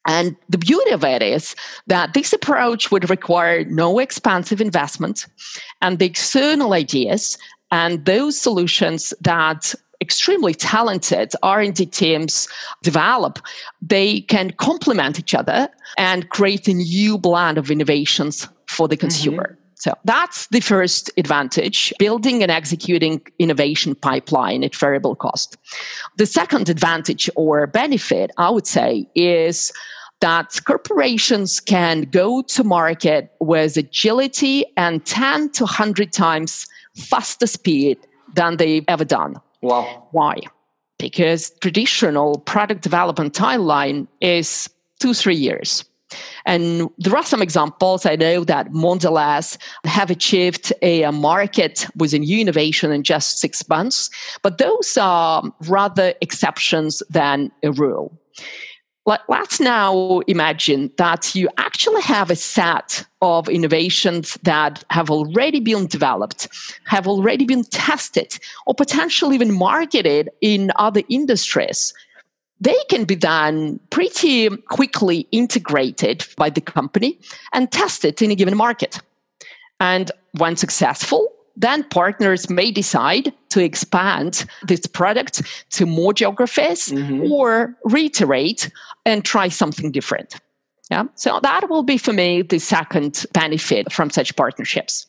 And 0.06 0.36
the 0.50 0.58
beauty 0.58 0.92
of 0.92 1.04
it 1.04 1.22
is 1.22 1.56
that 1.88 2.14
this 2.14 2.34
approach 2.34 2.92
would 2.92 3.10
require 3.10 3.64
no 3.66 4.00
expensive 4.00 4.60
investment 4.60 5.28
and 5.82 6.00
the 6.00 6.06
external 6.06 6.74
ideas 6.74 7.38
and 7.72 8.04
those 8.06 8.38
solutions 8.38 9.14
that 9.22 9.74
extremely 10.02 10.54
talented 10.54 11.32
R&D 11.44 11.86
teams 11.88 12.48
develop, 12.82 13.40
they 13.82 14.22
can 14.22 14.52
complement 14.52 15.20
each 15.20 15.36
other 15.36 15.70
and 15.98 16.30
create 16.30 16.68
a 16.68 16.74
new 16.74 17.18
blend 17.18 17.58
of 17.58 17.70
innovations 17.72 18.48
for 18.66 18.88
the 18.88 18.98
consumer. 18.98 19.44
Mm-hmm. 19.44 19.62
So 19.76 19.94
that's 20.06 20.46
the 20.48 20.60
first 20.60 21.10
advantage, 21.18 21.92
building 21.98 22.44
and 22.44 22.52
executing 22.52 23.20
innovation 23.40 23.96
pipeline 23.96 24.64
at 24.64 24.76
variable 24.76 25.16
cost. 25.16 25.58
The 26.18 26.28
second 26.28 26.70
advantage 26.70 27.32
or 27.36 27.66
benefit, 27.66 28.30
I 28.38 28.52
would 28.52 28.68
say, 28.68 29.08
is 29.16 29.72
that 30.20 30.60
corporations 30.66 31.60
can 31.60 32.02
go 32.02 32.44
to 32.44 32.64
market 32.64 33.32
with 33.40 33.76
agility 33.76 34.66
and 34.78 35.04
10 35.04 35.50
to 35.54 35.64
100 35.64 36.14
times 36.14 36.68
faster 36.96 37.48
speed 37.48 37.98
than 38.36 38.58
they've 38.58 38.86
ever 38.88 39.04
done. 39.04 39.42
Wow. 39.62 40.08
Why? 40.12 40.42
Because 40.98 41.52
traditional 41.62 42.40
product 42.40 42.82
development 42.82 43.34
timeline 43.34 44.08
is 44.22 44.70
two, 45.00 45.14
three 45.14 45.36
years. 45.36 45.84
And 46.46 46.90
there 46.98 47.16
are 47.16 47.24
some 47.24 47.42
examples. 47.42 48.06
I 48.06 48.16
know 48.16 48.44
that 48.44 48.72
Mondelez 48.72 49.58
have 49.86 50.10
achieved 50.10 50.74
a, 50.82 51.10
market 51.12 51.88
with 51.96 52.14
a 52.14 52.20
new 52.20 52.40
innovation 52.40 52.92
in 52.92 53.04
just 53.04 53.40
six 53.40 53.68
months, 53.70 54.10
but 54.42 54.58
those 54.58 54.98
are 54.98 55.44
rather 55.68 56.14
exceptions 56.22 57.02
than 57.10 57.52
a 57.64 57.72
rule. 57.72 58.12
Let, 59.08 59.22
us 59.30 59.60
now 59.60 60.20
imagine 60.28 60.92
that 60.98 61.34
you 61.34 61.50
actually 61.58 62.04
have 62.04 62.30
a 62.30 62.36
set 62.36 63.04
of 63.22 63.50
innovations 63.50 64.38
that 64.44 64.84
have 64.92 65.10
already 65.10 65.60
been 65.60 65.88
developed, 65.88 66.48
have 66.86 67.08
already 67.08 67.46
been 67.46 67.64
tested, 67.64 68.38
or 68.68 68.76
potentially 68.76 69.34
even 69.34 69.52
marketed 69.58 70.30
in 70.42 70.72
other 70.76 71.02
industries. 71.10 71.94
they 72.62 72.78
can 72.90 73.06
be 73.06 73.16
then 73.16 73.80
pretty 73.90 74.48
quickly 74.70 75.28
integrated 75.32 76.26
by 76.38 76.50
the 76.50 76.62
company 76.62 77.20
and 77.54 77.72
tested 77.72 78.22
in 78.22 78.30
a 78.32 78.36
given 78.36 78.56
market. 78.56 79.00
And 79.80 80.12
when 80.38 80.56
successful, 80.56 81.28
then 81.56 81.84
partners 81.84 82.50
may 82.50 82.72
decide 82.72 83.34
to 83.50 83.64
expand 83.64 84.46
this 84.68 84.86
product 84.86 85.44
to 85.72 85.86
more 85.86 86.14
geographies 86.14 86.90
mm-hmm. 86.90 87.32
or 87.32 87.76
reiterate 87.86 88.70
and 89.06 89.26
try 89.26 89.48
something 89.48 89.92
different. 89.92 90.36
Yeah. 90.90 91.06
So 91.16 91.40
that 91.42 91.70
will 91.70 91.84
be 91.84 91.98
for 91.98 92.14
me 92.14 92.42
the 92.42 92.60
second 92.60 93.26
benefit 93.32 93.92
from 93.94 94.10
such 94.10 94.36
partnerships. 94.36 95.08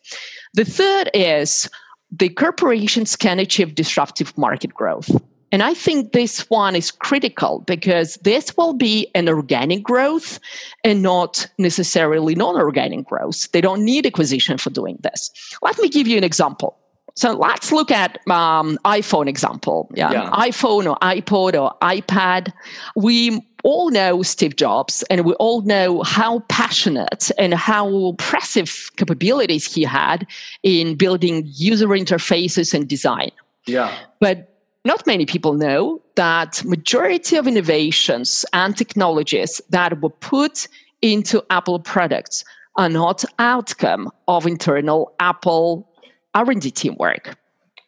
The 0.54 0.64
third 0.64 1.10
is 1.12 1.68
the 2.10 2.28
corporations 2.28 3.16
can 3.16 3.38
achieve 3.38 3.74
disruptive 3.74 4.36
market 4.36 4.72
growth. 4.74 5.10
And 5.52 5.62
I 5.62 5.74
think 5.74 6.12
this 6.12 6.48
one 6.50 6.74
is 6.74 6.90
critical 6.90 7.60
because 7.60 8.14
this 8.22 8.56
will 8.56 8.72
be 8.72 9.08
an 9.14 9.28
organic 9.28 9.82
growth 9.82 10.40
and 10.82 11.02
not 11.02 11.46
necessarily 11.58 12.34
non 12.34 12.56
organic 12.56 13.06
growth. 13.06 13.52
They 13.52 13.60
don't 13.60 13.84
need 13.84 14.06
acquisition 14.06 14.56
for 14.56 14.70
doing 14.70 14.98
this. 15.02 15.30
Let 15.60 15.78
me 15.78 15.90
give 15.90 16.08
you 16.08 16.16
an 16.16 16.24
example. 16.24 16.78
So 17.14 17.32
let's 17.32 17.70
look 17.70 17.90
at 17.90 18.18
um, 18.30 18.78
iPhone 18.86 19.28
example. 19.28 19.90
Yeah. 19.94 20.12
yeah. 20.12 20.30
iPhone 20.30 20.90
or 20.90 20.96
iPod 21.00 21.60
or 21.60 21.76
iPad. 21.82 22.52
We 22.96 23.46
all 23.64 23.90
know 23.90 24.22
Steve 24.22 24.56
Jobs 24.56 25.02
and 25.10 25.26
we 25.26 25.34
all 25.34 25.60
know 25.62 26.02
how 26.02 26.40
passionate 26.48 27.30
and 27.38 27.52
how 27.52 28.08
impressive 28.08 28.90
capabilities 28.96 29.72
he 29.72 29.82
had 29.82 30.26
in 30.62 30.96
building 30.96 31.44
user 31.46 31.88
interfaces 31.88 32.72
and 32.72 32.88
design. 32.88 33.30
Yeah. 33.66 33.94
But 34.18 34.51
not 34.84 35.06
many 35.06 35.26
people 35.26 35.54
know 35.54 36.00
that 36.16 36.64
majority 36.64 37.36
of 37.36 37.46
innovations 37.46 38.44
and 38.52 38.76
technologies 38.76 39.60
that 39.70 40.00
were 40.00 40.10
put 40.10 40.66
into 41.02 41.44
Apple 41.50 41.78
products 41.78 42.44
are 42.76 42.88
not 42.88 43.24
outcome 43.38 44.10
of 44.28 44.46
internal 44.46 45.12
Apple 45.20 45.88
R&D 46.34 46.70
teamwork. 46.70 47.36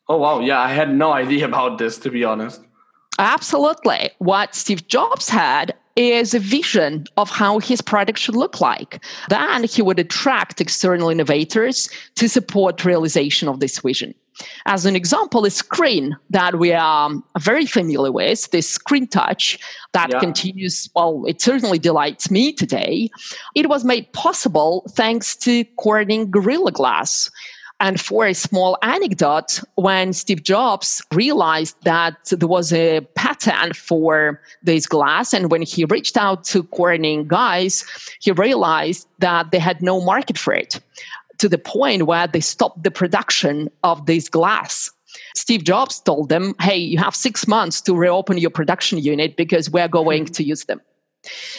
Oh 0.08 0.18
wow, 0.18 0.40
yeah, 0.40 0.60
I 0.60 0.68
had 0.68 0.94
no 0.94 1.12
idea 1.12 1.46
about 1.46 1.78
this 1.78 1.98
to 1.98 2.10
be 2.10 2.24
honest. 2.24 2.60
Absolutely. 3.18 4.10
What 4.18 4.54
Steve 4.54 4.86
Jobs 4.88 5.28
had 5.28 5.74
is 5.96 6.34
a 6.34 6.40
vision 6.40 7.06
of 7.16 7.30
how 7.30 7.60
his 7.60 7.80
product 7.80 8.18
should 8.18 8.34
look 8.34 8.60
like. 8.60 9.02
Then 9.28 9.64
he 9.64 9.80
would 9.82 10.00
attract 10.00 10.60
external 10.60 11.08
innovators 11.08 11.88
to 12.16 12.28
support 12.28 12.84
realization 12.84 13.48
of 13.48 13.60
this 13.60 13.78
vision. 13.78 14.14
As 14.66 14.86
an 14.86 14.96
example, 14.96 15.44
a 15.44 15.50
screen 15.50 16.16
that 16.30 16.58
we 16.58 16.72
are 16.72 17.10
very 17.38 17.66
familiar 17.66 18.10
with, 18.10 18.50
this 18.50 18.68
screen 18.68 19.06
touch 19.06 19.58
that 19.92 20.10
yeah. 20.10 20.20
continues, 20.20 20.88
well, 20.94 21.24
it 21.26 21.40
certainly 21.40 21.78
delights 21.78 22.30
me 22.30 22.52
today. 22.52 23.10
It 23.54 23.68
was 23.68 23.84
made 23.84 24.12
possible 24.12 24.84
thanks 24.90 25.36
to 25.36 25.64
Corning 25.76 26.30
Gorilla 26.30 26.72
Glass. 26.72 27.30
And 27.80 28.00
for 28.00 28.24
a 28.24 28.34
small 28.34 28.78
anecdote, 28.82 29.60
when 29.74 30.12
Steve 30.12 30.44
Jobs 30.44 31.02
realized 31.12 31.76
that 31.82 32.16
there 32.30 32.48
was 32.48 32.72
a 32.72 33.00
patent 33.14 33.76
for 33.76 34.40
this 34.62 34.86
glass, 34.86 35.34
and 35.34 35.50
when 35.50 35.62
he 35.62 35.84
reached 35.84 36.16
out 36.16 36.44
to 36.44 36.62
Corning 36.62 37.26
guys, 37.26 37.84
he 38.20 38.30
realized 38.30 39.08
that 39.18 39.50
they 39.50 39.58
had 39.58 39.82
no 39.82 40.00
market 40.00 40.38
for 40.38 40.54
it 40.54 40.80
to 41.38 41.48
the 41.48 41.58
point 41.58 42.04
where 42.04 42.26
they 42.26 42.40
stopped 42.40 42.82
the 42.82 42.90
production 42.90 43.70
of 43.82 44.06
this 44.06 44.28
glass. 44.28 44.90
Steve 45.36 45.64
Jobs 45.64 46.00
told 46.00 46.28
them, 46.28 46.54
hey, 46.60 46.76
you 46.76 46.98
have 46.98 47.14
six 47.14 47.46
months 47.46 47.80
to 47.82 47.94
reopen 47.94 48.38
your 48.38 48.50
production 48.50 48.98
unit 48.98 49.36
because 49.36 49.70
we're 49.70 49.88
going 49.88 50.26
to 50.26 50.42
use 50.42 50.64
them. 50.64 50.80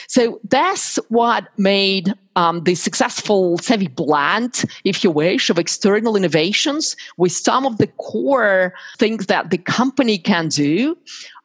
So 0.08 0.40
that's 0.44 0.98
what 1.10 1.48
made 1.58 2.14
um, 2.36 2.64
the 2.64 2.76
successful 2.76 3.58
Savvy 3.58 3.88
blend, 3.88 4.64
if 4.84 5.04
you 5.04 5.10
wish, 5.10 5.50
of 5.50 5.58
external 5.58 6.16
innovations 6.16 6.96
with 7.18 7.32
some 7.32 7.66
of 7.66 7.78
the 7.78 7.88
core 7.88 8.74
things 8.98 9.26
that 9.28 9.50
the 9.50 9.58
company 9.58 10.18
can 10.18 10.50
do 10.50 10.98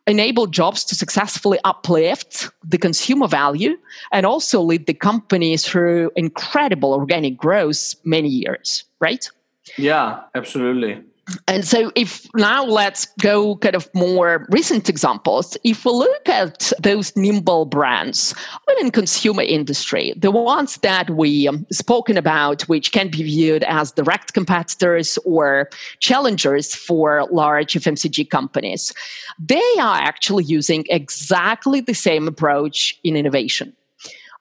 enable 0.06 0.46
jobs 0.46 0.84
to 0.84 0.94
successfully 0.94 1.58
uplift 1.64 2.50
the 2.64 2.78
consumer 2.78 3.28
value 3.28 3.76
and 4.12 4.26
also 4.26 4.60
lead 4.60 4.86
the 4.86 4.94
company 4.94 5.56
through 5.56 6.10
incredible 6.16 6.92
organic 6.92 7.36
growth 7.36 7.94
many 8.04 8.28
years, 8.28 8.84
right? 9.00 9.30
Yeah, 9.76 10.20
absolutely 10.34 11.02
and 11.46 11.66
so 11.66 11.92
if 11.94 12.26
now 12.34 12.64
let's 12.64 13.06
go 13.20 13.56
kind 13.56 13.74
of 13.74 13.88
more 13.94 14.46
recent 14.50 14.88
examples. 14.88 15.56
If 15.64 15.84
we 15.84 15.92
look 15.92 16.28
at 16.28 16.72
those 16.80 17.14
nimble 17.16 17.64
brands 17.64 18.34
in 18.80 18.90
consumer 18.90 19.42
industry 19.42 20.14
the 20.16 20.30
ones 20.30 20.76
that 20.78 21.10
we 21.10 21.46
um, 21.48 21.66
spoken 21.70 22.16
about 22.16 22.62
which 22.62 22.92
can 22.92 23.08
be 23.08 23.22
viewed 23.22 23.62
as 23.64 23.92
direct 23.92 24.32
competitors 24.32 25.18
or 25.24 25.68
challengers 25.98 26.74
for 26.74 27.26
large 27.30 27.74
fmcg 27.74 28.30
companies 28.30 28.94
they 29.38 29.70
are 29.78 29.98
actually 30.00 30.44
using 30.44 30.84
exactly 30.88 31.80
the 31.80 31.94
same 31.94 32.26
approach 32.28 32.98
in 33.04 33.16
innovation. 33.16 33.76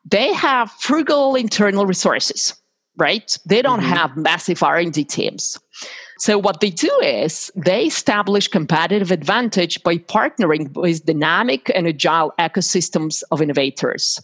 They 0.06 0.32
have 0.34 0.72
frugal 0.72 1.36
internal 1.36 1.86
resources 1.86 2.56
right? 2.98 3.38
They 3.46 3.62
don't 3.62 3.80
mm-hmm. 3.80 3.90
have 3.90 4.18
massive 4.18 4.62
r&d 4.62 5.04
teams 5.06 5.58
so 6.20 6.38
what 6.38 6.60
they 6.60 6.70
do 6.70 6.92
is 7.02 7.50
they 7.56 7.86
establish 7.86 8.50
competitive 8.50 9.10
advantage 9.10 9.82
by 9.84 9.98
partnering 9.98 10.74
with 10.76 11.06
dynamic 11.06 11.72
and 11.74 11.88
agile 11.88 12.34
ecosystems 12.38 13.24
of 13.32 13.42
innovators. 13.42 14.22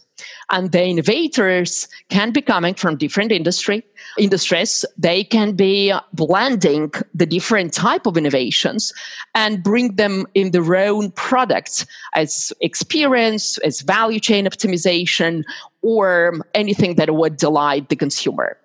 And 0.50 0.72
the 0.72 0.84
innovators 0.84 1.88
can 2.10 2.32
be 2.32 2.42
coming 2.42 2.74
from 2.74 2.98
different 2.98 3.32
industry 3.32 3.82
industries. 4.18 4.84
They 4.98 5.24
can 5.24 5.56
be 5.56 5.94
blending 6.12 6.92
the 7.14 7.24
different 7.24 7.72
type 7.72 8.04
of 8.06 8.18
innovations 8.18 8.92
and 9.34 9.62
bring 9.62 9.96
them 9.96 10.26
in 10.34 10.50
their 10.50 10.76
own 10.76 11.12
products 11.12 11.86
as 12.12 12.52
experience, 12.60 13.56
as 13.58 13.80
value 13.80 14.20
chain 14.20 14.44
optimization, 14.44 15.44
or 15.80 16.40
anything 16.54 16.96
that 16.96 17.14
would 17.14 17.38
delight 17.38 17.88
the 17.88 17.96
consumer. 17.96 18.58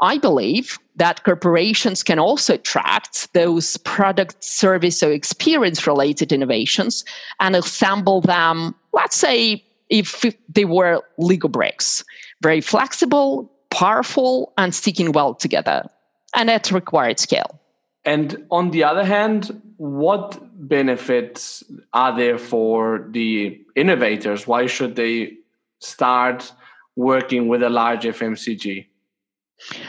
I 0.00 0.18
believe 0.18 0.78
that 0.96 1.24
corporations 1.24 2.02
can 2.02 2.18
also 2.18 2.54
attract 2.54 3.32
those 3.32 3.76
product, 3.78 4.42
service, 4.42 5.02
or 5.02 5.12
experience 5.12 5.86
related 5.86 6.32
innovations 6.32 7.04
and 7.38 7.56
assemble 7.56 8.20
them, 8.20 8.74
let's 8.92 9.16
say, 9.16 9.64
if 9.88 10.24
they 10.48 10.64
were 10.64 11.02
Lego 11.18 11.48
bricks, 11.48 12.04
very 12.42 12.60
flexible, 12.60 13.50
powerful, 13.70 14.52
and 14.56 14.74
sticking 14.74 15.12
well 15.12 15.34
together, 15.34 15.88
and 16.34 16.50
at 16.50 16.70
required 16.70 17.18
scale. 17.18 17.58
And 18.04 18.46
on 18.50 18.70
the 18.70 18.84
other 18.84 19.04
hand, 19.04 19.60
what 19.76 20.38
benefits 20.68 21.62
are 21.92 22.16
there 22.16 22.38
for 22.38 23.06
the 23.10 23.60
innovators? 23.76 24.46
Why 24.46 24.66
should 24.66 24.96
they 24.96 25.34
start 25.80 26.52
working 26.96 27.48
with 27.48 27.62
a 27.62 27.70
large 27.70 28.04
FMCG? 28.04 28.86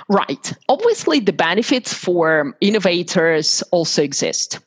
Right. 0.10 0.54
Obviously, 0.70 1.20
the 1.20 1.34
benefits 1.34 1.94
for 1.94 2.56
innovators 2.62 3.64
also 3.72 4.04
exist. 4.04 4.60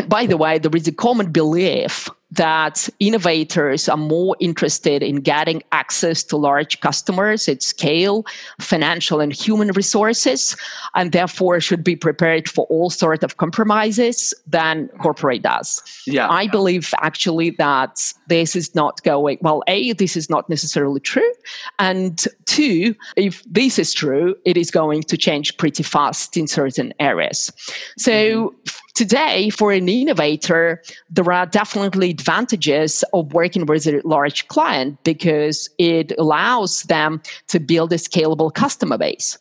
And 0.00 0.08
by 0.08 0.24
the 0.24 0.38
way, 0.38 0.58
there 0.58 0.74
is 0.74 0.88
a 0.88 0.92
common 0.92 1.30
belief 1.30 2.08
that 2.32 2.88
innovators 3.00 3.88
are 3.88 3.96
more 3.96 4.36
interested 4.40 5.02
in 5.02 5.16
getting 5.16 5.62
access 5.72 6.22
to 6.22 6.36
large 6.36 6.80
customers 6.80 7.48
at 7.48 7.62
scale, 7.62 8.24
financial 8.60 9.20
and 9.20 9.32
human 9.32 9.72
resources, 9.72 10.56
and 10.94 11.12
therefore 11.12 11.60
should 11.60 11.82
be 11.82 11.96
prepared 11.96 12.48
for 12.48 12.66
all 12.66 12.88
sort 12.88 13.24
of 13.24 13.36
compromises 13.36 14.32
than 14.46 14.88
corporate 15.02 15.42
does. 15.42 15.82
Yeah. 16.06 16.30
I 16.30 16.46
believe 16.46 16.94
actually 17.00 17.50
that 17.58 18.12
this 18.28 18.54
is 18.54 18.74
not 18.74 19.02
going 19.02 19.38
well, 19.42 19.62
A, 19.66 19.92
this 19.94 20.16
is 20.16 20.30
not 20.30 20.48
necessarily 20.48 21.00
true. 21.00 21.32
And 21.78 22.24
two, 22.46 22.94
if 23.16 23.42
this 23.44 23.78
is 23.78 23.92
true, 23.92 24.36
it 24.44 24.56
is 24.56 24.70
going 24.70 25.02
to 25.02 25.16
change 25.16 25.56
pretty 25.56 25.82
fast 25.82 26.36
in 26.36 26.46
certain 26.46 26.94
areas. 27.00 27.52
So 27.98 28.12
mm-hmm. 28.12 28.79
Today, 28.94 29.50
for 29.50 29.72
an 29.72 29.88
innovator, 29.88 30.82
there 31.10 31.32
are 31.32 31.46
definitely 31.46 32.10
advantages 32.10 33.04
of 33.12 33.32
working 33.32 33.66
with 33.66 33.86
a 33.86 34.00
large 34.04 34.48
client 34.48 35.02
because 35.04 35.68
it 35.78 36.12
allows 36.18 36.82
them 36.84 37.22
to 37.48 37.60
build 37.60 37.92
a 37.92 37.96
scalable 37.96 38.52
customer 38.52 38.98
base. 38.98 39.38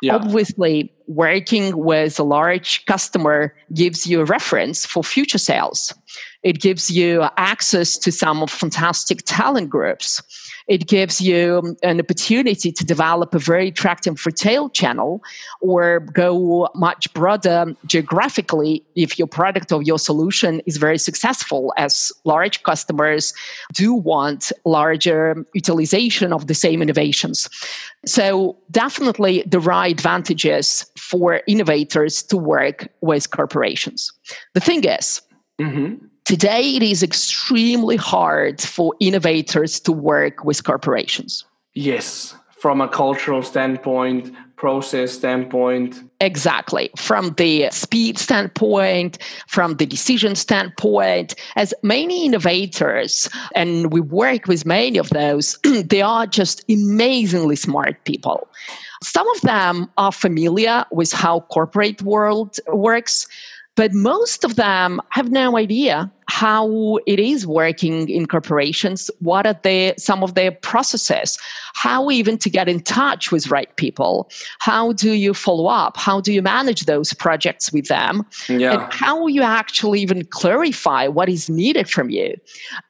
Yeah. 0.00 0.14
Obviously, 0.14 0.92
working 1.08 1.76
with 1.76 2.18
a 2.18 2.22
large 2.22 2.84
customer 2.86 3.54
gives 3.74 4.06
you 4.06 4.20
a 4.20 4.24
reference 4.24 4.86
for 4.86 5.04
future 5.04 5.38
sales. 5.38 5.92
It 6.42 6.60
gives 6.60 6.90
you 6.90 7.26
access 7.36 7.98
to 7.98 8.12
some 8.12 8.46
fantastic 8.46 9.22
talent 9.24 9.70
groups. 9.70 10.22
It 10.68 10.86
gives 10.86 11.20
you 11.20 11.76
an 11.82 11.98
opportunity 11.98 12.70
to 12.70 12.84
develop 12.84 13.34
a 13.34 13.38
very 13.38 13.68
attractive 13.68 14.24
retail 14.26 14.68
channel 14.68 15.22
or 15.60 16.00
go 16.00 16.68
much 16.74 17.12
broader 17.14 17.74
geographically 17.86 18.84
if 18.94 19.18
your 19.18 19.26
product 19.26 19.72
or 19.72 19.82
your 19.82 19.98
solution 19.98 20.60
is 20.66 20.76
very 20.76 20.98
successful, 20.98 21.72
as 21.78 22.12
large 22.24 22.62
customers 22.62 23.32
do 23.72 23.94
want 23.94 24.52
larger 24.64 25.44
utilization 25.54 26.32
of 26.32 26.46
the 26.48 26.54
same 26.54 26.82
innovations. 26.82 27.48
So, 28.04 28.56
definitely, 28.70 29.42
there 29.46 29.72
are 29.72 29.86
advantages 29.86 30.84
for 30.96 31.40
innovators 31.46 32.22
to 32.24 32.36
work 32.36 32.88
with 33.00 33.30
corporations. 33.30 34.12
The 34.54 34.60
thing 34.60 34.84
is, 34.84 35.22
mm-hmm 35.58 36.07
Today, 36.28 36.76
it 36.76 36.82
is 36.82 37.02
extremely 37.02 37.96
hard 37.96 38.60
for 38.60 38.94
innovators 39.00 39.80
to 39.80 39.92
work 39.92 40.44
with 40.44 40.62
corporations. 40.62 41.42
Yes, 41.72 42.36
from 42.50 42.82
a 42.82 42.88
cultural 42.88 43.42
standpoint, 43.42 44.34
process 44.56 45.10
standpoint. 45.10 46.02
Exactly. 46.20 46.90
From 46.98 47.30
the 47.38 47.70
speed 47.70 48.18
standpoint, 48.18 49.16
from 49.46 49.76
the 49.76 49.86
decision 49.86 50.34
standpoint, 50.34 51.34
as 51.56 51.72
many 51.82 52.26
innovators, 52.26 53.30
and 53.54 53.90
we 53.90 54.02
work 54.02 54.48
with 54.48 54.66
many 54.66 54.98
of 54.98 55.08
those, 55.08 55.58
they 55.64 56.02
are 56.02 56.26
just 56.26 56.62
amazingly 56.68 57.56
smart 57.56 58.04
people. 58.04 58.46
Some 59.02 59.26
of 59.30 59.40
them 59.40 59.90
are 59.96 60.12
familiar 60.12 60.84
with 60.92 61.10
how 61.10 61.40
corporate 61.48 62.02
world 62.02 62.58
works 62.66 63.26
but 63.78 63.94
most 63.94 64.42
of 64.42 64.56
them 64.56 65.00
have 65.10 65.30
no 65.30 65.56
idea 65.56 66.10
how 66.28 66.98
it 67.06 67.18
is 67.18 67.46
working 67.46 68.08
in 68.08 68.26
corporations 68.26 69.10
what 69.20 69.46
are 69.46 69.58
the 69.62 69.94
some 69.96 70.22
of 70.22 70.34
their 70.34 70.52
processes 70.52 71.38
how 71.74 72.10
even 72.10 72.36
to 72.36 72.50
get 72.50 72.68
in 72.68 72.80
touch 72.80 73.32
with 73.32 73.50
right 73.50 73.74
people 73.76 74.30
how 74.58 74.92
do 74.92 75.12
you 75.12 75.32
follow 75.32 75.66
up 75.66 75.96
how 75.96 76.20
do 76.20 76.32
you 76.32 76.42
manage 76.42 76.84
those 76.84 77.14
projects 77.14 77.72
with 77.72 77.88
them 77.88 78.24
yeah. 78.48 78.74
and 78.74 78.92
how 78.92 79.26
you 79.26 79.42
actually 79.42 80.00
even 80.00 80.22
clarify 80.26 81.08
what 81.08 81.30
is 81.30 81.48
needed 81.48 81.88
from 81.88 82.10
you 82.10 82.36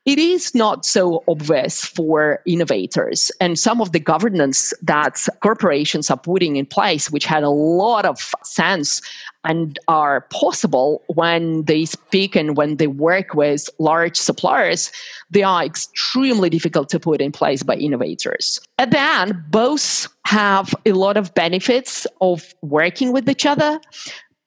it 0.05 0.19
is 0.19 0.53
not 0.55 0.85
so 0.85 1.23
obvious 1.29 1.85
for 1.85 2.41
innovators 2.45 3.31
and 3.41 3.57
some 3.57 3.81
of 3.81 3.93
the 3.93 4.01
governance 4.01 4.75
that 4.83 5.25
corporations 5.41 6.11
are 6.11 6.19
putting 6.19 6.57
in 6.57 6.67
place 6.67 7.09
which 7.09 7.25
had 7.25 7.45
a 7.45 7.51
lot 7.51 8.05
of 8.05 8.19
sense 8.43 9.01
and 9.45 9.79
are 9.87 10.23
possible 10.33 11.03
when 11.15 11.63
they 11.65 11.85
speak 11.85 12.35
and 12.35 12.57
when 12.57 12.77
they 12.77 12.89
work 12.89 13.28
with 13.35 13.69
large 13.79 14.17
suppliers, 14.17 14.91
they 15.31 15.43
are 15.43 15.65
extremely 15.65 16.51
difficult 16.51 16.89
to 16.91 17.01
put 17.01 17.21
in 17.21 17.33
place 17.33 17.63
by 17.63 17.75
innovators. 17.77 18.61
At 18.79 18.91
the 18.91 19.01
end, 19.01 19.35
both 19.51 20.09
have 20.27 20.75
a 20.87 20.93
lot 20.93 21.17
of 21.17 21.35
benefits 21.35 22.07
of 22.21 22.55
working 22.63 23.13
with 23.13 23.29
each 23.29 23.47
other. 23.47 23.81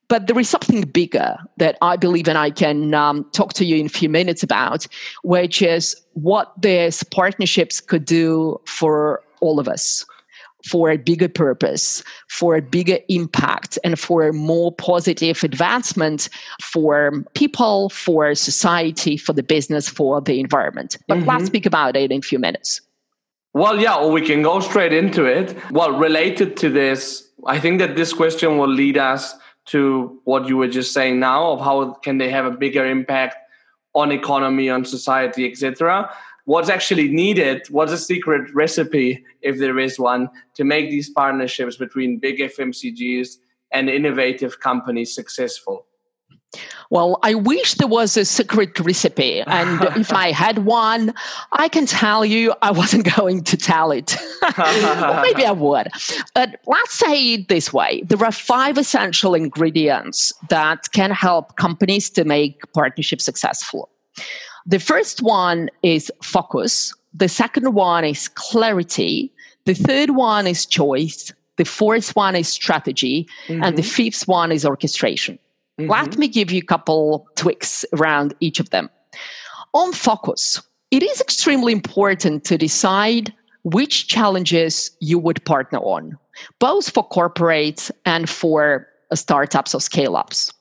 But 0.07 0.27
there 0.27 0.37
is 0.37 0.49
something 0.49 0.81
bigger 0.81 1.37
that 1.55 1.77
I 1.81 1.95
believe 1.95 2.27
and 2.27 2.37
I 2.37 2.49
can 2.49 2.93
um, 2.93 3.23
talk 3.31 3.53
to 3.53 3.63
you 3.63 3.77
in 3.77 3.85
a 3.85 3.89
few 3.89 4.09
minutes 4.09 4.43
about, 4.43 4.85
which 5.23 5.61
is 5.61 5.95
what 6.13 6.51
these 6.61 7.01
partnerships 7.03 7.79
could 7.79 8.03
do 8.03 8.59
for 8.65 9.23
all 9.39 9.57
of 9.57 9.69
us 9.69 10.05
for 10.65 10.89
a 10.89 10.97
bigger 10.97 11.29
purpose, 11.29 12.03
for 12.27 12.55
a 12.55 12.61
bigger 12.61 12.97
impact, 13.09 13.77
and 13.83 13.99
for 13.99 14.27
a 14.27 14.33
more 14.33 14.71
positive 14.71 15.43
advancement 15.43 16.29
for 16.61 17.23
people, 17.33 17.89
for 17.89 18.33
society, 18.35 19.17
for 19.17 19.33
the 19.33 19.43
business, 19.43 19.89
for 19.89 20.21
the 20.21 20.39
environment. 20.39 20.97
But 21.07 21.19
mm-hmm. 21.19 21.29
let's 21.29 21.45
speak 21.45 21.65
about 21.65 21.95
it 21.95 22.11
in 22.11 22.19
a 22.19 22.21
few 22.21 22.39
minutes. 22.39 22.81
Well, 23.53 23.79
yeah, 23.79 23.95
or 23.95 24.11
we 24.11 24.21
can 24.21 24.41
go 24.43 24.59
straight 24.61 24.93
into 24.93 25.25
it. 25.25 25.57
Well, 25.71 25.91
related 25.91 26.55
to 26.57 26.69
this, 26.69 27.27
I 27.45 27.59
think 27.59 27.79
that 27.79 27.95
this 27.95 28.13
question 28.13 28.57
will 28.57 28.69
lead 28.69 28.97
us 28.97 29.35
to 29.65 30.19
what 30.23 30.47
you 30.47 30.57
were 30.57 30.67
just 30.69 30.93
saying 30.93 31.19
now 31.19 31.51
of 31.51 31.59
how 31.59 31.93
can 31.95 32.17
they 32.17 32.29
have 32.29 32.45
a 32.45 32.51
bigger 32.51 32.85
impact 32.85 33.35
on 33.93 34.11
economy, 34.11 34.69
on 34.69 34.85
society, 34.85 35.49
etc 35.49 36.09
what's 36.45 36.69
actually 36.69 37.09
needed 37.09 37.61
what's 37.69 37.91
a 37.91 37.97
secret 37.97 38.53
recipe 38.53 39.23
if 39.41 39.57
there 39.59 39.79
is 39.79 39.99
one 39.99 40.29
to 40.55 40.63
make 40.63 40.89
these 40.89 41.09
partnerships 41.09 41.77
between 41.77 42.19
big 42.19 42.39
fmcgs 42.39 43.37
and 43.71 43.89
innovative 43.89 44.59
companies 44.59 45.13
successful 45.13 45.85
well, 46.89 47.19
I 47.23 47.35
wish 47.35 47.75
there 47.75 47.87
was 47.87 48.17
a 48.17 48.25
secret 48.25 48.77
recipe. 48.79 49.41
And 49.47 49.81
if 49.97 50.11
I 50.11 50.31
had 50.31 50.65
one, 50.65 51.13
I 51.53 51.69
can 51.69 51.85
tell 51.85 52.25
you 52.25 52.53
I 52.61 52.71
wasn't 52.71 53.15
going 53.15 53.43
to 53.45 53.57
tell 53.57 53.91
it. 53.91 54.15
maybe 54.41 55.45
I 55.45 55.53
would. 55.55 55.87
But 56.35 56.59
let's 56.67 56.93
say 56.93 57.33
it 57.33 57.47
this 57.47 57.71
way 57.71 58.03
there 58.05 58.23
are 58.23 58.31
five 58.31 58.77
essential 58.77 59.33
ingredients 59.33 60.33
that 60.49 60.91
can 60.91 61.11
help 61.11 61.55
companies 61.55 62.09
to 62.11 62.25
make 62.25 62.61
partnerships 62.73 63.23
successful. 63.23 63.89
The 64.65 64.79
first 64.79 65.21
one 65.21 65.69
is 65.83 66.11
focus. 66.21 66.93
The 67.13 67.29
second 67.29 67.73
one 67.73 68.05
is 68.05 68.27
clarity. 68.27 69.31
The 69.65 69.73
third 69.73 70.11
one 70.11 70.47
is 70.47 70.65
choice. 70.65 71.33
The 71.57 71.65
fourth 71.65 72.15
one 72.15 72.35
is 72.35 72.47
strategy. 72.47 73.27
Mm-hmm. 73.47 73.63
And 73.63 73.77
the 73.77 73.81
mm-hmm. 73.81 73.91
fifth 73.91 74.27
one 74.27 74.51
is 74.51 74.65
orchestration. 74.65 75.39
Mm-hmm. 75.79 75.89
Let 75.89 76.17
me 76.17 76.27
give 76.27 76.51
you 76.51 76.59
a 76.59 76.65
couple 76.65 77.27
tweaks 77.35 77.85
around 77.93 78.33
each 78.39 78.59
of 78.59 78.69
them. 78.69 78.89
On 79.73 79.93
focus, 79.93 80.61
it 80.91 81.03
is 81.03 81.21
extremely 81.21 81.71
important 81.71 82.43
to 82.45 82.57
decide 82.57 83.33
which 83.63 84.07
challenges 84.07 84.91
you 84.99 85.19
would 85.19 85.43
partner 85.45 85.79
on, 85.79 86.17
both 86.59 86.89
for 86.89 87.07
corporates 87.07 87.91
and 88.05 88.29
for 88.29 88.87
startups 89.13 89.75
or 89.75 89.81
scale 89.81 90.15
ups. 90.15 90.53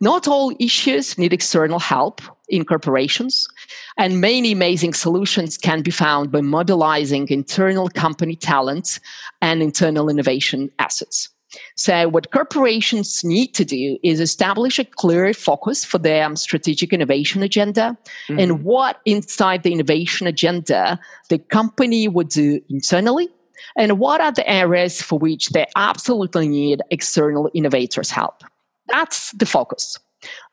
Not 0.00 0.26
all 0.26 0.54
issues 0.58 1.18
need 1.18 1.32
external 1.32 1.78
help 1.78 2.22
in 2.50 2.64
corporations, 2.64 3.48
and 3.96 4.20
many 4.20 4.52
amazing 4.52 4.94
solutions 4.94 5.56
can 5.56 5.82
be 5.82 5.90
found 5.90 6.30
by 6.30 6.40
mobilizing 6.40 7.28
internal 7.28 7.88
company 7.88 8.36
talent 8.36 9.00
and 9.40 9.62
internal 9.62 10.08
innovation 10.08 10.70
assets. 10.78 11.28
So, 11.74 12.08
what 12.08 12.30
corporations 12.30 13.24
need 13.24 13.54
to 13.54 13.64
do 13.64 13.98
is 14.04 14.20
establish 14.20 14.78
a 14.78 14.84
clear 14.84 15.34
focus 15.34 15.84
for 15.84 15.98
their 15.98 16.36
strategic 16.36 16.92
innovation 16.92 17.42
agenda 17.42 17.96
mm-hmm. 18.28 18.38
and 18.38 18.62
what 18.62 19.00
inside 19.04 19.64
the 19.64 19.72
innovation 19.72 20.26
agenda 20.26 21.00
the 21.28 21.38
company 21.38 22.06
would 22.06 22.28
do 22.28 22.60
internally 22.68 23.28
and 23.76 23.98
what 23.98 24.20
are 24.20 24.32
the 24.32 24.48
areas 24.48 25.02
for 25.02 25.18
which 25.18 25.50
they 25.50 25.66
absolutely 25.76 26.48
need 26.48 26.82
external 26.90 27.50
innovators' 27.52 28.10
help. 28.10 28.42
That's 28.88 29.32
the 29.32 29.46
focus. 29.46 29.98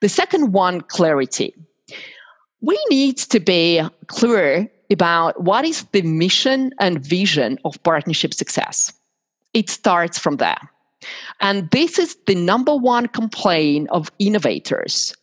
The 0.02 0.10
second 0.10 0.54
one, 0.54 0.82
clarity. 0.82 1.54
We 2.62 2.80
need 2.90 3.18
to 3.18 3.40
be 3.40 3.82
clear 4.08 4.70
about 4.92 5.42
what 5.42 5.66
is 5.66 5.84
the 5.92 6.02
mission 6.02 6.74
and 6.80 7.06
vision 7.06 7.60
of 7.66 7.82
partnership 7.84 8.34
success. 8.34 8.94
It 9.54 9.70
starts 9.70 10.18
from 10.18 10.38
there. 10.38 10.58
And 11.42 11.70
this 11.72 12.00
is 12.00 12.18
the 12.26 12.36
number 12.36 12.76
one 12.76 13.08
complaint 13.08 13.90
of 13.92 14.12
innovators. 14.20 15.14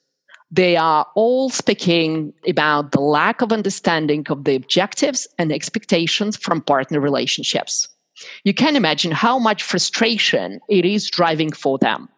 They 0.50 0.76
are 0.76 1.06
all 1.16 1.50
speaking 1.50 2.32
about 2.46 2.92
the 2.92 3.00
lack 3.00 3.42
of 3.42 3.52
understanding 3.52 4.24
of 4.30 4.44
the 4.44 4.54
objectives 4.54 5.26
and 5.38 5.50
expectations 5.50 6.36
from 6.36 6.60
partner 6.60 7.00
relationships. 7.00 7.88
You 8.44 8.54
can 8.54 8.76
imagine 8.76 9.10
how 9.10 9.40
much 9.40 9.64
frustration 9.64 10.60
it 10.68 10.84
is 10.84 11.10
driving 11.10 11.50
for 11.50 11.78
them. 11.78 12.08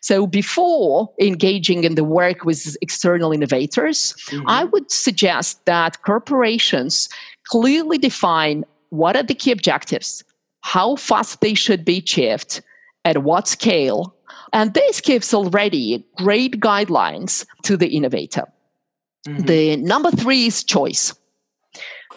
So 0.00 0.26
before 0.26 1.10
engaging 1.20 1.84
in 1.84 1.94
the 1.94 2.04
work 2.04 2.44
with 2.44 2.76
external 2.82 3.32
innovators, 3.32 4.14
mm-hmm. 4.28 4.48
I 4.48 4.64
would 4.64 4.90
suggest 4.90 5.64
that 5.66 6.02
corporations 6.02 7.08
clearly 7.48 7.98
define 7.98 8.64
what 8.90 9.16
are 9.16 9.22
the 9.22 9.34
key 9.34 9.50
objectives, 9.50 10.22
how 10.60 10.96
fast 10.96 11.40
they 11.40 11.54
should 11.54 11.84
be 11.84 11.98
achieved, 11.98 12.60
at 13.04 13.22
what 13.22 13.48
scale, 13.48 14.14
and 14.52 14.74
this 14.74 15.00
gives 15.00 15.34
already 15.34 16.04
great 16.18 16.60
guidelines 16.60 17.44
to 17.62 17.76
the 17.76 17.88
innovator. 17.88 18.46
Mm-hmm. 19.26 19.42
The 19.46 19.76
number 19.76 20.10
three 20.10 20.46
is 20.46 20.64
choice. 20.64 21.14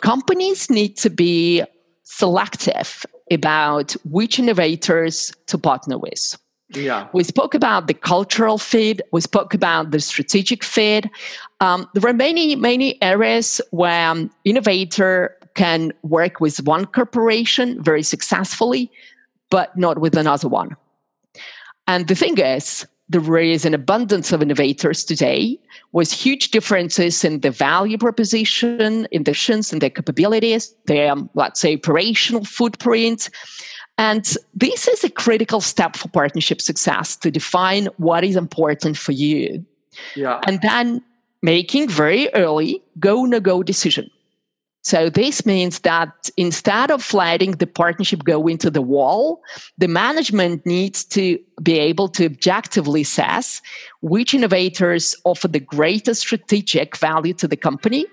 Companies 0.02 0.70
need 0.70 0.98
to 0.98 1.10
be 1.10 1.64
selective 2.04 3.06
about 3.32 3.94
which 4.04 4.38
innovators 4.38 5.34
to 5.48 5.58
partner 5.58 5.98
with. 5.98 6.38
Yeah. 6.70 7.08
We 7.14 7.24
spoke 7.24 7.54
about 7.54 7.88
the 7.88 7.94
cultural 7.94 8.58
fit. 8.58 9.02
We 9.12 9.22
spoke 9.22 9.54
about 9.54 9.92
the 9.92 10.00
strategic 10.00 10.64
fit. 10.64 11.06
Um, 11.60 11.88
there 11.94 12.10
are 12.10 12.14
many, 12.14 12.56
many 12.56 13.02
areas 13.04 13.62
where 13.72 14.10
um, 14.10 14.32
innovator 14.46 15.38
can 15.54 15.92
work 16.02 16.40
with 16.40 16.58
one 16.66 16.86
corporation 16.86 17.82
very 17.82 18.04
successfully, 18.04 18.92
but 19.50 19.78
not 19.78 20.00
with 20.00 20.18
another 20.18 20.50
one. 20.50 20.76
And 21.88 22.08
the 22.08 22.16
thing 22.16 22.38
is, 22.40 22.86
there 23.10 23.38
is 23.38 23.66
an 23.66 23.76
abundance 23.76 24.32
of 24.32 24.42
innovators 24.42 25.06
today 25.06 25.60
with 25.92 26.12
huge 26.12 26.50
differences 26.50 27.24
in 27.24 27.42
the 27.42 27.52
value 27.52 27.98
proposition, 28.00 29.08
in 29.12 29.24
the 29.24 29.30
missions, 29.30 29.72
and 29.72 29.82
their 29.82 29.92
capabilities, 29.92 30.74
their, 30.88 31.12
um, 31.12 31.30
let's 31.36 31.60
say, 31.60 31.76
operational 31.76 32.44
footprint. 32.44 33.30
And 33.98 34.26
this 34.54 34.88
is 34.88 35.04
a 35.04 35.10
critical 35.10 35.62
step 35.62 35.96
for 35.96 36.10
partnership 36.10 36.62
success 36.62 37.16
to 37.18 37.32
define 37.32 37.88
what 37.98 38.24
is 38.24 38.36
important 38.36 38.98
for 38.98 39.14
you. 39.14 39.66
Yeah. 40.16 40.42
And 40.46 40.62
then 40.62 41.02
making 41.42 41.90
very 41.90 42.34
early 42.34 42.82
go 43.00 43.24
no 43.26 43.40
go 43.40 43.64
decision. 43.64 44.10
So 44.86 45.10
this 45.10 45.48
means 45.48 45.80
that 45.80 46.30
instead 46.38 46.92
of 46.92 47.12
letting 47.12 47.54
the 47.54 47.66
partnership 47.66 48.24
go 48.24 48.46
into 48.46 48.70
the 48.70 48.84
wall, 48.84 49.42
the 49.80 49.88
management 49.88 50.64
needs 50.64 51.04
to 51.06 51.40
be 51.64 51.80
able 51.80 52.08
to 52.10 52.26
objectively 52.26 53.02
assess 53.02 53.64
which 54.02 54.36
innovators 54.36 55.16
offer 55.24 55.48
the 55.48 55.60
greatest 55.60 56.22
strategic 56.22 56.98
value 56.98 57.34
to 57.34 57.48
the 57.48 57.58
company 57.58 58.06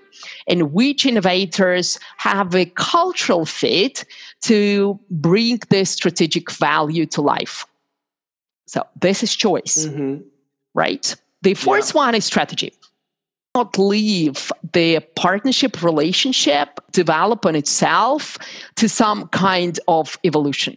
and 0.47 0.73
which 0.73 1.05
innovators 1.05 1.99
have 2.17 2.55
a 2.55 2.65
cultural 2.65 3.45
fit 3.45 4.03
to 4.41 4.99
bring 5.11 5.59
this 5.69 5.91
strategic 5.91 6.49
value 6.49 7.05
to 7.05 7.21
life. 7.21 7.67
So 8.65 8.81
this 8.99 9.21
is 9.21 9.35
choice, 9.35 9.85
mm-hmm. 9.85 10.23
right? 10.73 11.15
The 11.43 11.53
fourth 11.53 11.93
yeah. 11.93 12.01
one 12.01 12.15
is 12.15 12.25
strategy 12.25 12.73
not 13.55 13.77
leave 13.77 14.51
the 14.73 14.99
partnership 15.15 15.83
relationship 15.83 16.79
develop 16.91 17.45
on 17.45 17.55
itself 17.55 18.37
to 18.75 18.89
some 18.89 19.27
kind 19.27 19.79
of 19.87 20.17
evolution. 20.23 20.75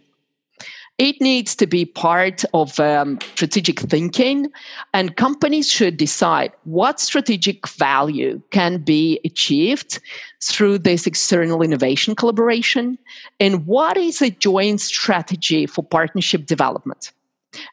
It 0.99 1.21
needs 1.21 1.55
to 1.55 1.67
be 1.67 1.85
part 1.85 2.43
of 2.55 2.79
um, 2.79 3.19
strategic 3.35 3.79
thinking, 3.79 4.47
and 4.95 5.15
companies 5.15 5.71
should 5.71 5.97
decide 5.97 6.51
what 6.63 6.99
strategic 6.99 7.67
value 7.67 8.41
can 8.49 8.81
be 8.81 9.19
achieved 9.23 9.99
through 10.41 10.79
this 10.79 11.05
external 11.05 11.61
innovation 11.61 12.15
collaboration 12.15 12.97
and 13.39 13.67
what 13.67 13.95
is 13.97 14.23
a 14.23 14.31
joint 14.31 14.81
strategy 14.81 15.67
for 15.67 15.83
partnership 15.83 16.47
development. 16.47 17.11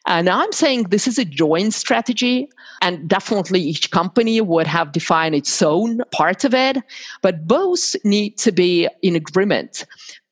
Uh, 0.07 0.17
and 0.19 0.29
I'm 0.29 0.51
saying 0.51 0.83
this 0.83 1.07
is 1.07 1.17
a 1.17 1.25
joint 1.25 1.73
strategy, 1.73 2.49
and 2.81 3.07
definitely 3.07 3.61
each 3.61 3.91
company 3.91 4.41
would 4.41 4.67
have 4.67 4.91
defined 4.91 5.35
its 5.35 5.61
own 5.61 6.01
part 6.11 6.43
of 6.43 6.53
it, 6.53 6.77
but 7.21 7.47
both 7.47 7.95
need 8.03 8.37
to 8.39 8.51
be 8.51 8.87
in 9.01 9.15
agreement 9.15 9.85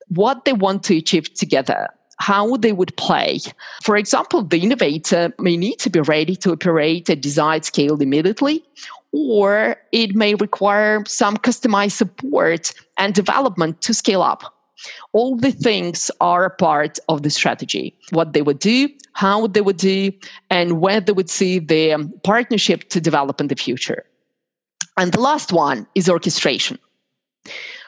what 0.08 0.44
they 0.44 0.52
want 0.52 0.82
to 0.84 0.96
achieve 0.98 1.32
together. 1.34 1.88
How 2.20 2.56
they 2.56 2.72
would 2.72 2.96
play. 2.96 3.40
For 3.82 3.96
example, 3.96 4.44
the 4.44 4.60
innovator 4.60 5.34
may 5.40 5.56
need 5.56 5.78
to 5.80 5.90
be 5.90 6.00
ready 6.00 6.36
to 6.36 6.52
operate 6.52 7.10
at 7.10 7.20
desired 7.20 7.64
scale 7.64 8.00
immediately, 8.00 8.64
or 9.10 9.76
it 9.90 10.14
may 10.14 10.36
require 10.36 11.02
some 11.06 11.36
customized 11.36 11.92
support 11.92 12.72
and 12.98 13.14
development 13.14 13.80
to 13.82 13.92
scale 13.92 14.22
up. 14.22 14.53
All 15.12 15.36
the 15.36 15.52
things 15.52 16.10
are 16.20 16.44
a 16.44 16.50
part 16.50 16.98
of 17.08 17.22
the 17.22 17.30
strategy. 17.30 17.96
What 18.10 18.32
they 18.32 18.42
would 18.42 18.58
do, 18.58 18.88
how 19.12 19.46
they 19.46 19.60
would 19.60 19.76
do, 19.76 20.12
and 20.50 20.80
where 20.80 21.00
they 21.00 21.12
would 21.12 21.30
see 21.30 21.58
the 21.58 21.92
um, 21.92 22.12
partnership 22.24 22.88
to 22.90 23.00
develop 23.00 23.40
in 23.40 23.48
the 23.48 23.56
future. 23.56 24.04
And 24.96 25.12
the 25.12 25.20
last 25.20 25.52
one 25.52 25.86
is 25.94 26.08
orchestration. 26.08 26.78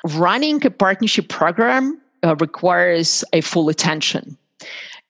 Running 0.05 0.64
a 0.64 0.70
partnership 0.70 1.29
program 1.29 2.01
uh, 2.25 2.37
requires 2.37 3.25
a 3.33 3.40
full 3.40 3.68
attention. 3.68 4.37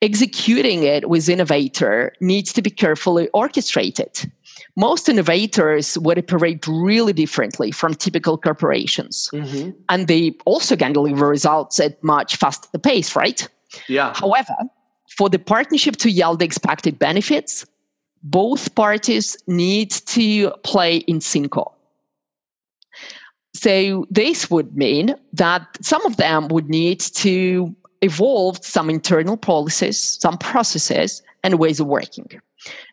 Executing 0.03 0.83
it 0.83 1.09
with 1.09 1.29
innovator 1.29 2.12
needs 2.21 2.53
to 2.53 2.62
be 2.62 2.71
carefully 2.71 3.29
orchestrated 3.33 4.31
most 4.77 5.09
innovators 5.09 5.97
would 5.99 6.19
operate 6.19 6.67
really 6.67 7.12
differently 7.15 7.71
from 7.71 7.95
typical 7.95 8.37
corporations. 8.37 9.31
Mm-hmm. 9.33 9.71
And 9.89 10.07
they 10.07 10.37
also 10.45 10.77
can 10.77 10.93
deliver 10.93 11.27
results 11.27 11.81
at 11.81 12.03
much 12.05 12.37
faster 12.37 12.79
pace, 12.79 13.17
right? 13.17 13.49
Yeah. 13.89 14.12
However, 14.15 14.55
for 15.17 15.31
the 15.31 15.39
partnership 15.39 15.97
to 15.97 16.11
yield 16.11 16.41
the 16.41 16.45
expected 16.45 16.99
benefits, 16.99 17.65
both 18.23 18.75
parties 18.75 19.37
need 19.47 19.91
to 19.91 20.51
play 20.62 20.99
in 20.99 21.21
synco. 21.21 21.73
So 23.55 24.07
this 24.11 24.51
would 24.51 24.77
mean 24.77 25.15
that 25.33 25.62
some 25.81 26.05
of 26.05 26.19
them 26.19 26.49
would 26.49 26.69
need 26.69 27.01
to 27.01 27.75
evolve 28.03 28.62
some 28.62 28.91
internal 28.91 29.39
policies, 29.39 30.19
some 30.21 30.37
processes, 30.37 31.23
and 31.43 31.59
ways 31.59 31.81
of 31.81 31.87
working. 31.87 32.29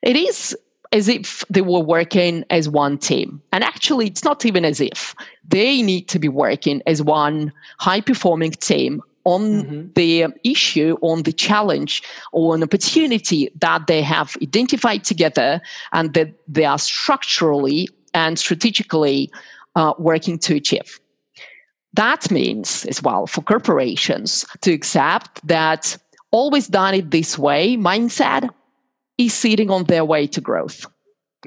It 0.02 0.15
is 0.15 0.56
as 0.93 1.08
if 1.08 1.43
they 1.49 1.62
were 1.62 1.79
working 1.79 2.45
as 2.51 2.69
one 2.69 2.97
team. 2.97 3.41
And 3.51 3.63
actually, 3.63 4.08
it's 4.08 4.23
not 4.23 4.45
even 4.45 4.63
as 4.63 4.79
if. 4.79 5.15
They 5.45 5.82
need 5.82 6.08
to 6.10 6.19
be 6.19 6.29
working 6.29 6.82
as 6.86 7.01
one 7.01 7.51
high 7.79 7.99
performing 7.99 8.51
team 8.51 9.01
on 9.25 9.41
mm-hmm. 9.41 9.88
the 9.95 10.27
issue, 10.43 10.97
on 11.01 11.23
the 11.23 11.34
challenge, 11.34 12.03
or 12.32 12.53
an 12.53 12.62
opportunity 12.62 13.49
that 13.60 13.88
they 13.88 14.01
have 14.01 14.38
identified 14.41 15.03
together 15.03 15.62
and 15.93 16.13
that 16.13 16.32
they 16.47 16.65
are 16.65 16.77
structurally 16.77 17.89
and 18.13 18.38
strategically 18.38 19.32
uh, 19.75 19.93
working 19.97 20.38
to 20.38 20.56
achieve. 20.56 20.99
That 21.93 22.29
means, 22.29 22.86
as 22.86 23.01
well, 23.01 23.25
for 23.25 23.41
corporations 23.41 24.45
to 24.62 24.71
accept 24.71 25.45
that 25.47 25.97
always 26.32 26.67
done 26.67 26.95
it 26.95 27.12
this 27.12 27.38
way 27.38 27.77
mindset 27.77 28.49
is 29.17 29.34
sitting 29.34 29.69
on 29.69 29.86
their 29.86 30.06
way 30.06 30.28
to 30.28 30.41
growth. 30.41 30.86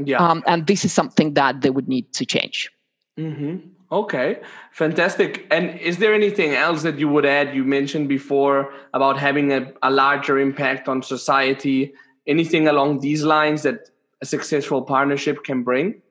Yeah. 0.03 0.19
Um, 0.19 0.43
and 0.47 0.67
this 0.67 0.85
is 0.85 0.93
something 0.93 1.35
that 1.35 1.63
they 1.63 1.71
would 1.71 1.89
need 1.89 2.13
to 2.15 2.27
change. 2.27 2.71
Mm-hmm. 3.19 3.69
Okay, 3.91 4.41
fantastic. 4.73 5.47
And 5.51 5.79
is 5.81 5.99
there 5.99 6.13
anything 6.13 6.55
else 6.55 6.83
that 6.83 6.99
you 6.99 7.09
would 7.09 7.25
add? 7.25 7.55
You 7.55 7.65
mentioned 7.65 8.09
before 8.09 8.73
about 8.95 9.17
having 9.19 9.53
a, 9.53 9.73
a 9.83 9.91
larger 9.91 10.39
impact 10.39 10.89
on 10.89 11.03
society. 11.03 11.95
Anything 12.27 12.67
along 12.67 13.01
these 13.01 13.23
lines 13.23 13.63
that 13.63 13.89
a 14.21 14.27
successful 14.27 14.83
partnership 14.83 15.45
can 15.45 15.63
bring? 15.63 16.03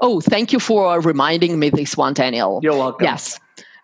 Oh, 0.00 0.20
thank 0.20 0.52
you 0.52 0.60
for 0.60 1.00
reminding 1.00 1.58
me 1.58 1.70
this 1.70 1.96
one, 1.96 2.14
Daniel. 2.14 2.60
You're 2.62 2.76
welcome. 2.78 3.04
Yes. 3.04 3.40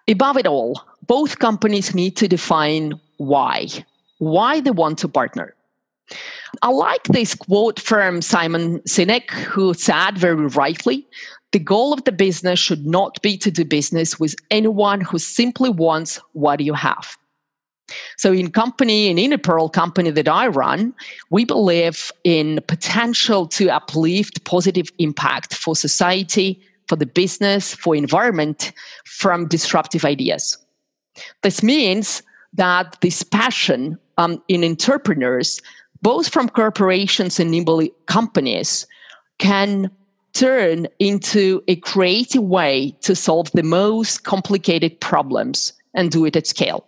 Above 0.08 0.36
it 0.36 0.46
all, 0.46 0.80
both 1.06 1.40
companies 1.40 1.94
need 1.94 2.16
to 2.16 2.28
define 2.28 2.98
why, 3.18 3.66
why 4.18 4.60
they 4.60 4.70
want 4.70 4.98
to 4.98 5.08
partner. 5.08 5.54
I 6.62 6.70
like 6.70 7.04
this 7.04 7.34
quote 7.34 7.80
from 7.80 8.22
Simon 8.22 8.80
Sinek, 8.80 9.30
who 9.30 9.74
said 9.74 10.18
very 10.18 10.46
rightly 10.46 11.06
the 11.52 11.58
goal 11.58 11.92
of 11.92 12.04
the 12.04 12.12
business 12.12 12.58
should 12.58 12.86
not 12.86 13.20
be 13.22 13.36
to 13.38 13.50
do 13.50 13.64
business 13.64 14.20
with 14.20 14.34
anyone 14.50 15.00
who 15.00 15.18
simply 15.18 15.70
wants 15.70 16.20
what 16.32 16.60
you 16.60 16.74
have. 16.74 17.16
So, 18.16 18.32
in 18.32 18.52
company, 18.52 19.08
in 19.08 19.16
InnoPearl 19.16 19.72
company 19.72 20.10
that 20.10 20.28
I 20.28 20.46
run, 20.46 20.94
we 21.30 21.44
believe 21.44 22.12
in 22.22 22.60
potential 22.68 23.48
to 23.48 23.68
uplift 23.68 24.44
positive 24.44 24.86
impact 24.98 25.54
for 25.54 25.74
society, 25.74 26.60
for 26.86 26.94
the 26.94 27.06
business, 27.06 27.74
for 27.74 27.96
environment 27.96 28.72
from 29.04 29.48
disruptive 29.48 30.04
ideas. 30.04 30.56
This 31.42 31.64
means 31.64 32.22
that 32.52 32.96
this 33.00 33.24
passion 33.24 33.98
um, 34.18 34.40
in 34.46 34.62
entrepreneurs 34.62 35.60
both 36.02 36.28
from 36.28 36.48
corporations 36.48 37.38
and 37.40 37.50
nimble 37.50 37.86
companies, 38.06 38.86
can 39.38 39.90
turn 40.32 40.86
into 40.98 41.62
a 41.66 41.76
creative 41.76 42.42
way 42.42 42.96
to 43.00 43.14
solve 43.14 43.50
the 43.52 43.62
most 43.62 44.24
complicated 44.24 45.00
problems 45.00 45.72
and 45.94 46.10
do 46.10 46.24
it 46.24 46.36
at 46.36 46.46
scale. 46.46 46.86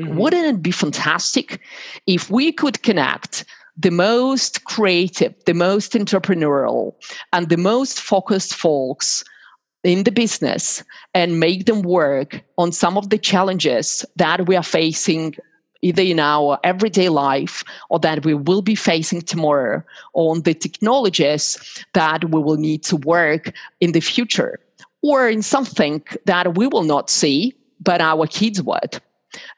Mm-hmm. 0.00 0.16
Wouldn't 0.16 0.46
it 0.46 0.62
be 0.62 0.70
fantastic 0.70 1.60
if 2.06 2.30
we 2.30 2.52
could 2.52 2.82
connect 2.82 3.44
the 3.76 3.90
most 3.90 4.64
creative, 4.64 5.34
the 5.44 5.54
most 5.54 5.92
entrepreneurial, 5.92 6.94
and 7.32 7.48
the 7.48 7.56
most 7.56 8.00
focused 8.00 8.54
folks 8.54 9.24
in 9.84 10.04
the 10.04 10.12
business 10.12 10.84
and 11.14 11.40
make 11.40 11.66
them 11.66 11.82
work 11.82 12.42
on 12.58 12.72
some 12.72 12.98
of 12.98 13.08
the 13.10 13.18
challenges 13.18 14.04
that 14.16 14.46
we 14.46 14.56
are 14.56 14.62
facing 14.62 15.34
either 15.82 16.02
in 16.02 16.18
our 16.18 16.58
everyday 16.64 17.08
life 17.08 17.64
or 17.88 17.98
that 18.00 18.24
we 18.24 18.34
will 18.34 18.62
be 18.62 18.74
facing 18.74 19.22
tomorrow 19.22 19.82
on 20.14 20.42
the 20.42 20.54
technologies 20.54 21.84
that 21.94 22.30
we 22.30 22.40
will 22.40 22.56
need 22.56 22.82
to 22.84 22.96
work 22.96 23.52
in 23.80 23.92
the 23.92 24.00
future 24.00 24.60
or 25.02 25.28
in 25.28 25.42
something 25.42 26.02
that 26.26 26.56
we 26.56 26.66
will 26.66 26.84
not 26.84 27.10
see 27.10 27.54
but 27.82 28.00
our 28.00 28.26
kids 28.26 28.62
would. 28.62 29.00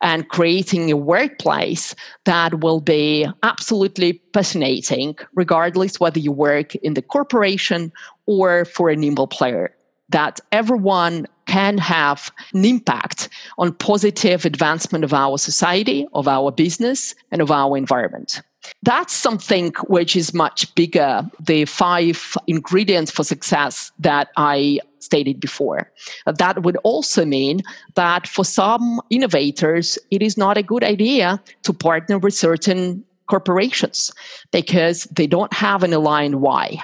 And 0.03 0.29
creating 0.29 0.93
a 0.93 0.97
workplace 0.97 1.95
that 2.25 2.61
will 2.61 2.81
be 2.81 3.27
absolutely 3.43 4.21
fascinating 4.35 5.17
regardless 5.35 5.99
whether 5.99 6.19
you 6.19 6.31
work 6.31 6.75
in 6.77 6.95
the 6.95 7.03
corporation 7.03 7.91
or 8.27 8.67
for 8.67 8.91
a 8.91 8.97
nimble 8.97 9.27
player 9.27 9.75
that 10.13 10.41
everyone 10.53 11.27
can 11.47 11.77
have 11.79 12.31
an 12.55 12.65
impact 12.65 13.29
on 13.59 13.73
positive 13.75 14.45
advancement 14.45 15.05
of 15.05 15.13
our 15.13 15.37
society, 15.37 16.07
of 16.15 16.29
our 16.29 16.53
business, 16.53 17.15
and 17.31 17.43
of 17.43 17.51
our 17.51 17.77
environment. 17.77 18.41
That's 18.83 19.13
something 19.13 19.73
which 19.89 20.15
is 20.15 20.33
much 20.33 20.73
bigger, 20.75 21.29
the 21.41 21.65
five 21.65 22.37
ingredients 22.47 23.11
for 23.11 23.25
success 23.25 23.91
that 23.99 24.29
I 24.37 24.79
stated 25.01 25.41
before. 25.41 25.91
That 26.27 26.63
would 26.63 26.77
also 26.85 27.25
mean 27.25 27.63
that 27.95 28.29
for 28.29 28.45
some 28.45 29.01
innovators, 29.11 29.99
it 30.11 30.23
is 30.23 30.37
not 30.37 30.57
a 30.57 30.63
good 30.63 30.85
idea 30.85 31.43
to 31.65 31.73
partner 31.73 32.19
with 32.19 32.35
certain 32.35 33.05
corporations 33.27 34.13
because 34.53 35.05
they 35.05 35.27
don't 35.27 35.53
have 35.53 35.83
an 35.83 35.93
aligned 35.93 36.41
why. 36.41 36.83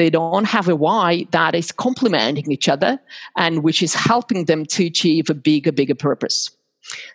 They 0.00 0.08
don't 0.08 0.46
have 0.46 0.66
a 0.66 0.74
why 0.74 1.26
that 1.32 1.54
is 1.54 1.72
complementing 1.72 2.50
each 2.50 2.70
other 2.70 2.98
and 3.36 3.62
which 3.62 3.82
is 3.82 3.92
helping 3.92 4.46
them 4.46 4.64
to 4.64 4.86
achieve 4.86 5.28
a 5.28 5.34
bigger, 5.34 5.72
bigger 5.72 5.94
purpose. 5.94 6.50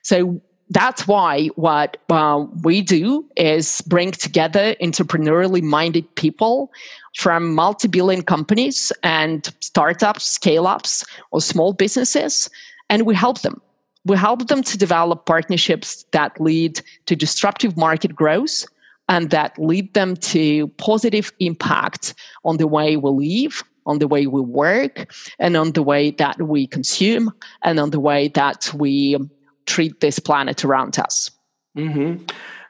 So 0.03 0.39
that's 0.69 1.07
why 1.07 1.47
what 1.55 1.97
uh, 2.11 2.45
we 2.61 2.83
do 2.83 3.25
is 3.37 3.81
bring 3.87 4.11
together 4.11 4.75
entrepreneurially 4.83 5.63
minded 5.63 6.05
people 6.13 6.71
from 7.15 7.55
multi-billion 7.55 8.21
companies 8.21 8.91
and 9.01 9.51
startups 9.61 10.25
scale-ups 10.25 11.03
or 11.31 11.41
small 11.41 11.73
businesses 11.73 12.51
and 12.91 13.07
we 13.07 13.15
help 13.15 13.41
them 13.41 13.59
we 14.05 14.15
help 14.15 14.47
them 14.47 14.61
to 14.61 14.77
develop 14.77 15.25
partnerships 15.25 16.05
that 16.11 16.39
lead 16.39 16.79
to 17.07 17.15
disruptive 17.15 17.75
market 17.75 18.15
growth 18.15 18.65
and 19.07 19.29
that 19.29 19.57
lead 19.57 19.93
them 19.93 20.15
to 20.17 20.67
positive 20.77 21.31
impact 21.39 22.13
on 22.43 22.57
the 22.57 22.67
way 22.67 22.97
we 22.97 23.09
live 23.43 23.63
on 23.85 23.99
the 23.99 24.07
way 24.07 24.27
we 24.27 24.41
work 24.41 25.13
and 25.39 25.55
on 25.55 25.71
the 25.73 25.83
way 25.83 26.11
that 26.11 26.41
we 26.41 26.67
consume 26.67 27.31
and 27.63 27.79
on 27.79 27.91
the 27.91 27.99
way 27.99 28.27
that 28.29 28.71
we 28.73 29.17
treat 29.65 29.99
this 29.99 30.19
planet 30.19 30.65
around 30.65 30.97
us. 30.99 31.31
Mm-hmm. 31.77 32.23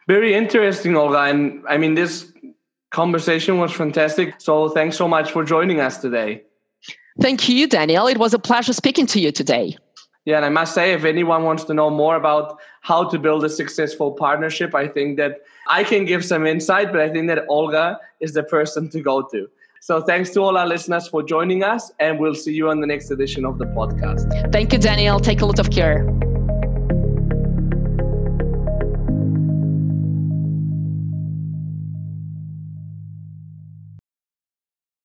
Very 0.07 0.33
interesting, 0.33 0.95
Olga. 0.95 1.19
And 1.19 1.63
I 1.69 1.77
mean, 1.77 1.95
this 1.95 2.31
conversation 2.91 3.59
was 3.59 3.71
fantastic. 3.71 4.35
So 4.39 4.69
thanks 4.69 4.97
so 4.97 5.07
much 5.07 5.31
for 5.31 5.43
joining 5.43 5.79
us 5.79 5.97
today. 5.97 6.43
Thank 7.21 7.47
you, 7.47 7.67
Daniel. 7.67 8.07
It 8.07 8.17
was 8.17 8.33
a 8.33 8.39
pleasure 8.39 8.73
speaking 8.73 9.05
to 9.07 9.19
you 9.19 9.31
today. 9.31 9.77
Yeah, 10.25 10.37
and 10.37 10.45
I 10.45 10.49
must 10.49 10.73
say, 10.73 10.93
if 10.93 11.05
anyone 11.05 11.43
wants 11.43 11.63
to 11.65 11.73
know 11.73 11.89
more 11.91 12.15
about 12.15 12.57
how 12.81 13.07
to 13.09 13.19
build 13.19 13.45
a 13.45 13.49
successful 13.49 14.11
partnership, 14.11 14.73
I 14.73 14.87
think 14.87 15.17
that 15.17 15.41
I 15.67 15.83
can 15.83 16.05
give 16.05 16.23
some 16.23 16.45
insight, 16.45 16.91
but 16.91 17.01
I 17.01 17.09
think 17.09 17.27
that 17.27 17.45
Olga 17.47 17.99
is 18.19 18.33
the 18.33 18.43
person 18.43 18.89
to 18.89 19.01
go 19.01 19.21
to. 19.23 19.47
So 19.81 20.01
thanks 20.01 20.31
to 20.31 20.41
all 20.41 20.57
our 20.57 20.67
listeners 20.67 21.07
for 21.07 21.21
joining 21.21 21.63
us, 21.63 21.91
and 21.99 22.19
we'll 22.19 22.35
see 22.35 22.53
you 22.53 22.69
on 22.69 22.81
the 22.81 22.87
next 22.87 23.11
edition 23.11 23.45
of 23.45 23.57
the 23.59 23.65
podcast. 23.65 24.51
Thank 24.51 24.73
you, 24.73 24.79
Daniel. 24.79 25.19
Take 25.19 25.41
a 25.41 25.45
lot 25.45 25.59
of 25.59 25.69
care. 25.69 26.07